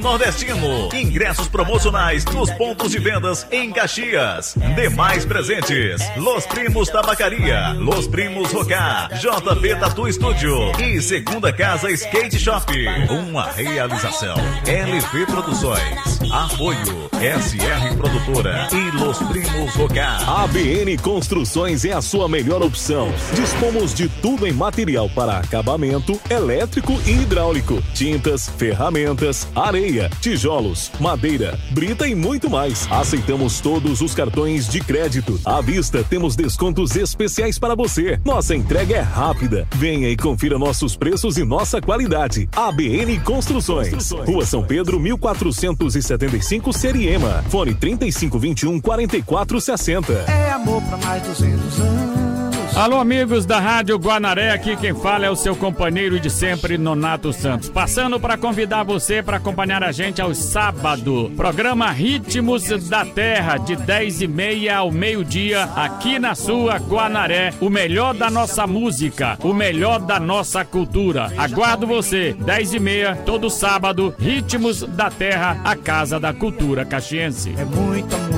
[0.94, 4.56] Ingressos promocionais nos pontos de vendas em Caxias.
[4.76, 12.40] Demais presentes: Los Primos Tabacaria, Los Primos Rocar, JP Tatu Studio e Segunda Casa Skate
[12.40, 12.72] Shop.
[13.10, 14.36] Uma realização:
[14.66, 16.20] LP Produções.
[16.32, 20.28] Apoio: SR Produtora e Los Primos Rocar.
[20.44, 23.14] ABN Construções é a sua melhor opção.
[23.36, 31.60] Dispomos de tudo em material para acabamento, elétrico e hidráulico tintas, ferramentas, areia, tijolos, madeira,
[31.72, 32.88] brita e muito mais.
[32.92, 35.40] Aceitamos todos os cartões de crédito.
[35.44, 38.20] À vista, temos descontos especiais para você.
[38.24, 39.68] Nossa entrega é rápida.
[39.76, 42.48] Venha e confira nossos preços e nossa qualidade.
[42.56, 44.12] ABN Construções.
[44.12, 47.44] Rua São Pedro, 1475, Seriema.
[47.50, 50.14] Fone 3521 4460.
[50.28, 52.31] É amor pra mais 200 anos.
[52.76, 57.34] Alô, amigos da Rádio Guanaré, aqui quem fala é o seu companheiro de sempre, Nonato
[57.34, 57.70] Santos.
[57.70, 61.32] Passando para convidar você para acompanhar a gente aos sábados.
[61.36, 67.54] Programa Ritmos da Terra, de 10 e meia ao meio-dia, aqui na sua Guanaré.
[67.60, 71.30] O melhor da nossa música, o melhor da nossa cultura.
[71.38, 77.54] Aguardo você, 10 e meia, todo sábado, Ritmos da Terra, a Casa da Cultura Caxiense.
[77.58, 78.31] É muito amor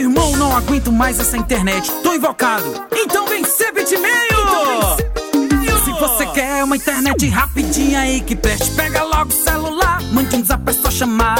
[0.00, 1.90] irmão, não aguento mais essa internet.
[2.02, 2.86] Tô invocado.
[2.92, 4.10] Então vem ser bitmail!
[5.84, 10.02] Se você quer uma internet rapidinha aí que preste, pega logo o celular.
[10.12, 11.36] Mande um zap, é só chamar.